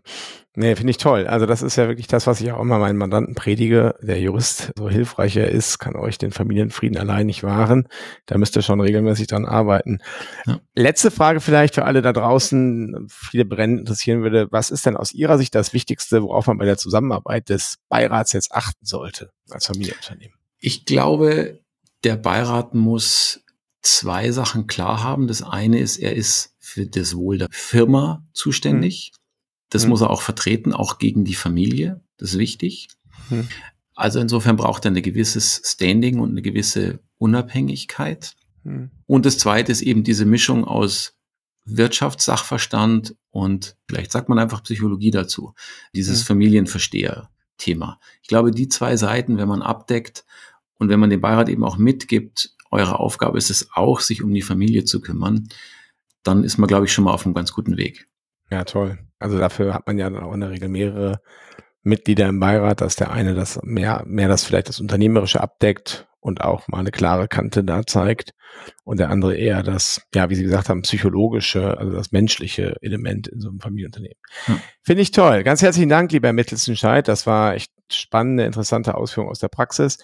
Nee, 0.53 0.75
finde 0.75 0.91
ich 0.91 0.97
toll. 0.97 1.27
Also 1.27 1.45
das 1.45 1.61
ist 1.61 1.77
ja 1.77 1.87
wirklich 1.87 2.07
das, 2.07 2.27
was 2.27 2.41
ich 2.41 2.51
auch 2.51 2.59
immer 2.59 2.77
meinen 2.77 2.97
Mandanten 2.97 3.35
predige. 3.35 3.95
Der 4.01 4.19
Jurist, 4.19 4.73
so 4.77 4.89
hilfreich 4.89 5.37
er 5.37 5.49
ist, 5.49 5.79
kann 5.79 5.95
euch 5.95 6.17
den 6.17 6.31
Familienfrieden 6.31 6.97
allein 6.97 7.25
nicht 7.25 7.43
wahren. 7.43 7.87
Da 8.25 8.37
müsst 8.37 8.57
ihr 8.57 8.61
schon 8.61 8.81
regelmäßig 8.81 9.27
dran 9.27 9.45
arbeiten. 9.45 9.99
Ja. 10.45 10.59
Letzte 10.75 11.09
Frage 11.09 11.39
vielleicht 11.39 11.75
für 11.75 11.85
alle 11.85 12.01
da 12.01 12.11
draußen, 12.11 13.07
viele 13.09 13.45
brennend 13.45 13.79
interessieren 13.79 14.23
würde. 14.23 14.49
Was 14.51 14.71
ist 14.71 14.85
denn 14.85 14.97
aus 14.97 15.13
Ihrer 15.13 15.37
Sicht 15.37 15.55
das 15.55 15.71
Wichtigste, 15.71 16.21
worauf 16.21 16.47
man 16.47 16.57
bei 16.57 16.65
der 16.65 16.77
Zusammenarbeit 16.77 17.47
des 17.47 17.77
Beirats 17.87 18.33
jetzt 18.33 18.51
achten 18.51 18.85
sollte 18.85 19.31
als 19.49 19.67
Familienunternehmen? 19.67 20.35
Ich 20.59 20.85
glaube, 20.85 21.61
der 22.03 22.17
Beirat 22.17 22.73
muss 22.73 23.41
zwei 23.81 24.31
Sachen 24.31 24.67
klar 24.67 25.01
haben. 25.01 25.27
Das 25.27 25.41
eine 25.43 25.79
ist, 25.79 25.97
er 25.97 26.13
ist 26.13 26.55
für 26.59 26.85
das 26.85 27.15
Wohl 27.15 27.37
der 27.37 27.47
Firma 27.51 28.25
zuständig. 28.33 29.11
Mhm 29.13 29.20
das 29.71 29.85
mhm. 29.85 29.89
muss 29.89 30.01
er 30.01 30.11
auch 30.11 30.21
vertreten, 30.21 30.73
auch 30.73 30.99
gegen 30.99 31.25
die 31.25 31.33
Familie. 31.33 32.01
Das 32.17 32.33
ist 32.33 32.37
wichtig. 32.37 32.89
Mhm. 33.29 33.47
Also 33.95 34.19
insofern 34.19 34.57
braucht 34.57 34.85
er 34.85 34.91
ein 34.91 35.01
gewisses 35.01 35.61
Standing 35.65 36.19
und 36.19 36.29
eine 36.29 36.41
gewisse 36.41 36.99
Unabhängigkeit. 37.17 38.35
Mhm. 38.63 38.91
Und 39.07 39.25
das 39.25 39.39
zweite 39.39 39.71
ist 39.71 39.81
eben 39.81 40.03
diese 40.03 40.25
Mischung 40.25 40.65
aus 40.65 41.15
Wirtschaftssachverstand 41.65 43.15
und 43.29 43.77
vielleicht 43.87 44.11
sagt 44.11 44.29
man 44.29 44.39
einfach 44.39 44.63
Psychologie 44.63 45.11
dazu. 45.11 45.53
Dieses 45.95 46.23
Familienversteher-Thema. 46.23 47.99
Ich 48.21 48.27
glaube, 48.27 48.51
die 48.51 48.67
zwei 48.67 48.97
Seiten, 48.97 49.37
wenn 49.37 49.47
man 49.47 49.61
abdeckt 49.61 50.25
und 50.75 50.89
wenn 50.89 50.99
man 50.99 51.09
den 51.09 51.21
Beirat 51.21 51.47
eben 51.47 51.63
auch 51.63 51.77
mitgibt, 51.77 52.55
eure 52.71 52.99
Aufgabe 52.99 53.37
ist 53.37 53.51
es 53.51 53.69
auch, 53.73 53.99
sich 53.99 54.23
um 54.23 54.33
die 54.33 54.41
Familie 54.41 54.83
zu 54.83 55.01
kümmern, 55.01 55.47
dann 56.23 56.43
ist 56.43 56.57
man, 56.57 56.67
glaube 56.67 56.85
ich, 56.85 56.93
schon 56.93 57.03
mal 57.03 57.13
auf 57.13 57.25
einem 57.25 57.35
ganz 57.35 57.53
guten 57.53 57.77
Weg. 57.77 58.07
Ja, 58.51 58.63
toll. 58.65 58.99
Also 59.19 59.39
dafür 59.39 59.73
hat 59.73 59.87
man 59.87 59.97
ja 59.97 60.09
dann 60.09 60.23
auch 60.23 60.33
in 60.33 60.41
der 60.41 60.49
Regel 60.49 60.67
mehrere 60.67 61.21
Mitglieder 61.83 62.27
im 62.27 62.39
Beirat, 62.39 62.81
dass 62.81 62.95
der 62.95 63.11
eine 63.11 63.33
das 63.33 63.59
mehr, 63.63 64.03
mehr 64.05 64.27
das 64.27 64.43
vielleicht 64.43 64.69
das 64.69 64.79
Unternehmerische 64.79 65.41
abdeckt 65.41 66.07
und 66.19 66.41
auch 66.41 66.67
mal 66.67 66.79
eine 66.79 66.91
klare 66.91 67.27
Kante 67.27 67.63
da 67.63 67.85
zeigt 67.85 68.31
und 68.83 68.99
der 68.99 69.09
andere 69.09 69.35
eher 69.35 69.63
das, 69.63 70.01
ja, 70.13 70.29
wie 70.29 70.35
Sie 70.35 70.43
gesagt 70.43 70.69
haben, 70.69 70.83
psychologische, 70.83 71.77
also 71.77 71.91
das 71.91 72.11
menschliche 72.11 72.75
Element 72.81 73.27
in 73.27 73.39
so 73.39 73.49
einem 73.49 73.59
Familienunternehmen. 73.59 74.17
Hm. 74.45 74.59
Finde 74.83 75.01
ich 75.01 75.11
toll. 75.11 75.43
Ganz 75.43 75.61
herzlichen 75.61 75.89
Dank, 75.89 76.11
lieber 76.11 76.27
Herr 76.27 76.33
Mittelstenscheid. 76.33 77.07
Das 77.07 77.25
war 77.25 77.55
echt 77.55 77.71
spannende, 77.91 78.43
interessante 78.43 78.95
Ausführung 78.95 79.29
aus 79.29 79.39
der 79.39 79.47
Praxis. 79.47 79.97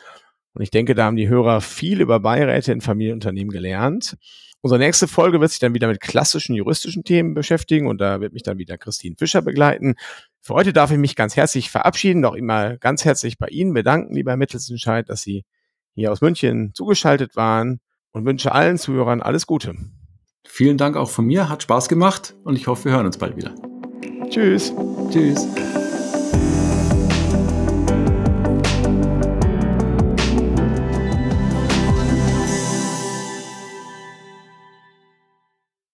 Und 0.53 0.63
ich 0.63 0.71
denke, 0.71 0.95
da 0.95 1.05
haben 1.05 1.17
die 1.17 1.29
Hörer 1.29 1.61
viel 1.61 2.01
über 2.01 2.19
Beiräte 2.19 2.71
in 2.71 2.81
Familienunternehmen 2.81 3.51
gelernt. 3.51 4.17
Unsere 4.61 4.79
nächste 4.79 5.07
Folge 5.07 5.39
wird 5.39 5.51
sich 5.51 5.59
dann 5.59 5.73
wieder 5.73 5.87
mit 5.87 6.01
klassischen 6.01 6.55
juristischen 6.55 7.03
Themen 7.03 7.33
beschäftigen 7.33 7.87
und 7.87 7.99
da 7.99 8.21
wird 8.21 8.33
mich 8.33 8.43
dann 8.43 8.57
wieder 8.57 8.77
Christine 8.77 9.15
Fischer 9.17 9.41
begleiten. 9.41 9.95
Für 10.41 10.55
heute 10.55 10.73
darf 10.73 10.91
ich 10.91 10.97
mich 10.97 11.15
ganz 11.15 11.35
herzlich 11.35 11.69
verabschieden, 11.69 12.21
noch 12.21 12.33
immer 12.33 12.77
ganz 12.77 13.05
herzlich 13.05 13.37
bei 13.37 13.47
Ihnen 13.47 13.73
bedanken, 13.73 14.15
lieber 14.15 14.31
Herr 14.31 14.37
Mittelsentscheid, 14.37 15.09
dass 15.09 15.21
Sie 15.21 15.45
hier 15.93 16.11
aus 16.11 16.21
München 16.21 16.73
zugeschaltet 16.73 17.35
waren 17.35 17.79
und 18.11 18.25
wünsche 18.25 18.51
allen 18.51 18.77
Zuhörern 18.77 19.21
alles 19.21 19.45
Gute. 19.45 19.75
Vielen 20.45 20.77
Dank 20.77 20.95
auch 20.95 21.09
von 21.09 21.25
mir, 21.25 21.49
hat 21.49 21.63
Spaß 21.63 21.89
gemacht 21.89 22.35
und 22.43 22.55
ich 22.55 22.67
hoffe, 22.67 22.85
wir 22.85 22.93
hören 22.93 23.05
uns 23.05 23.17
bald 23.17 23.35
wieder. 23.35 23.53
Tschüss. 24.29 24.73
Tschüss. 25.11 25.47